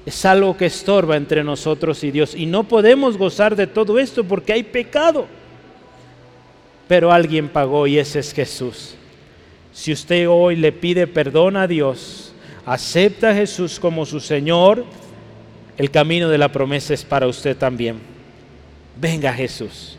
[0.05, 2.35] es algo que estorba entre nosotros y Dios.
[2.35, 5.29] Y no podemos gozar de todo esto porque hay pecado
[6.89, 8.95] pero alguien pagó y ese es Jesús.
[9.73, 12.33] Si usted hoy le pide perdón a Dios,
[12.67, 14.85] acepta a Jesús como su Señor,
[15.77, 17.99] el camino de la promesa es para usted también.
[19.01, 19.99] Venga Jesús.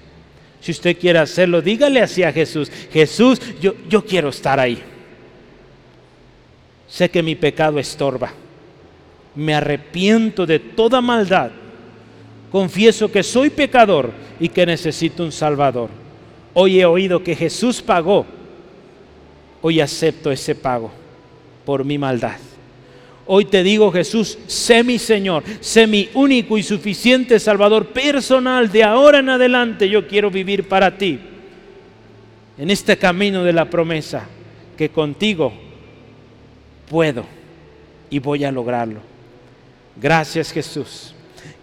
[0.62, 4.82] Si usted quiere hacerlo, dígale así a Jesús, Jesús, yo, yo quiero estar ahí.
[6.88, 8.32] Sé que mi pecado estorba.
[9.36, 11.52] Me arrepiento de toda maldad.
[12.52, 16.05] Confieso que soy pecador y que necesito un Salvador
[16.58, 18.26] Hoy he oído que Jesús pagó.
[19.62, 20.90] Hoy acepto ese pago
[21.66, 22.38] por mi maldad.
[23.28, 28.72] Hoy te digo, Jesús, sé mi Señor, sé mi único y suficiente Salvador personal.
[28.72, 31.20] De ahora en adelante yo quiero vivir para ti.
[32.58, 34.26] En este camino de la promesa,
[34.78, 35.52] que contigo
[36.90, 37.26] puedo
[38.10, 39.02] y voy a lograrlo.
[39.98, 41.15] Gracias Jesús.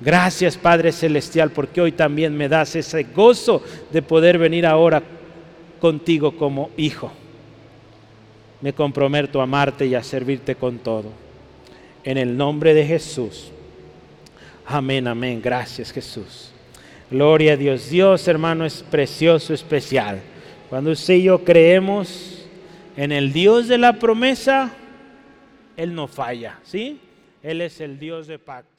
[0.04, 5.02] Gracias Padre Celestial porque hoy también me das ese gozo de poder venir ahora
[5.80, 7.12] contigo como hijo.
[8.60, 11.22] Me comprometo a amarte y a servirte con todo.
[12.04, 13.52] en el nombre de Jesús.
[14.66, 15.40] Amén, amén.
[15.40, 16.50] Gracias Jesús.
[17.08, 17.88] Gloria a Dios.
[17.90, 20.20] Dios, hermano, es precioso, especial.
[20.68, 22.44] Cuando usted y yo creemos
[22.96, 24.72] en el Dios de la promesa,
[25.76, 26.98] Él no falla, ¿sí?
[27.42, 28.71] Él es el Dios de pactos.